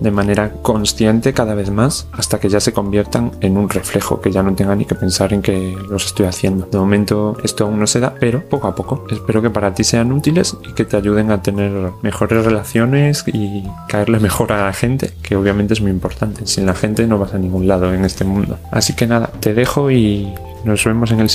de 0.00 0.10
manera 0.10 0.52
consciente 0.62 1.32
cada 1.32 1.54
vez 1.54 1.70
más 1.70 2.06
hasta 2.12 2.38
que 2.38 2.48
ya 2.48 2.60
se 2.60 2.72
conviertan 2.72 3.32
en 3.40 3.56
un 3.56 3.68
reflejo, 3.68 4.20
que 4.20 4.30
ya 4.30 4.42
no 4.42 4.54
tenga 4.54 4.76
ni 4.76 4.84
que 4.84 4.94
pensar 4.94 5.32
en 5.32 5.42
que 5.42 5.76
los 5.88 6.06
estoy 6.06 6.26
haciendo. 6.26 6.66
De 6.66 6.78
momento 6.78 7.36
esto 7.42 7.64
aún 7.64 7.78
no 7.78 7.86
se 7.86 8.00
da, 8.00 8.14
pero 8.18 8.48
poco 8.48 8.68
a 8.68 8.74
poco. 8.74 9.04
Espero 9.10 9.42
que 9.42 9.50
para 9.50 9.74
ti 9.74 9.84
sean 9.84 10.12
útiles 10.12 10.56
y 10.68 10.72
que 10.74 10.84
te 10.84 10.96
ayuden 10.96 11.30
a 11.30 11.42
tener 11.42 11.92
mejores 12.02 12.44
relaciones 12.44 13.24
y 13.26 13.64
caerle 13.88 14.20
mejor 14.20 14.52
a 14.52 14.66
la 14.66 14.72
gente, 14.72 15.12
que 15.22 15.36
obviamente 15.36 15.74
es 15.74 15.80
muy 15.80 15.90
importante. 15.90 16.46
Sin 16.46 16.66
la 16.66 16.74
gente 16.74 17.06
no 17.06 17.18
vas 17.18 17.34
a 17.34 17.38
ningún 17.38 17.66
lado 17.66 17.92
en 17.92 18.04
este 18.04 18.24
mundo. 18.24 18.58
Así 18.70 18.94
que 18.94 19.06
nada, 19.06 19.30
te 19.40 19.54
dejo 19.54 19.90
y 19.90 20.32
nos 20.64 20.84
vemos 20.84 21.10
en 21.10 21.20
el 21.20 21.30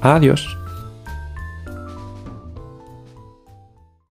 Adiós. 0.00 0.61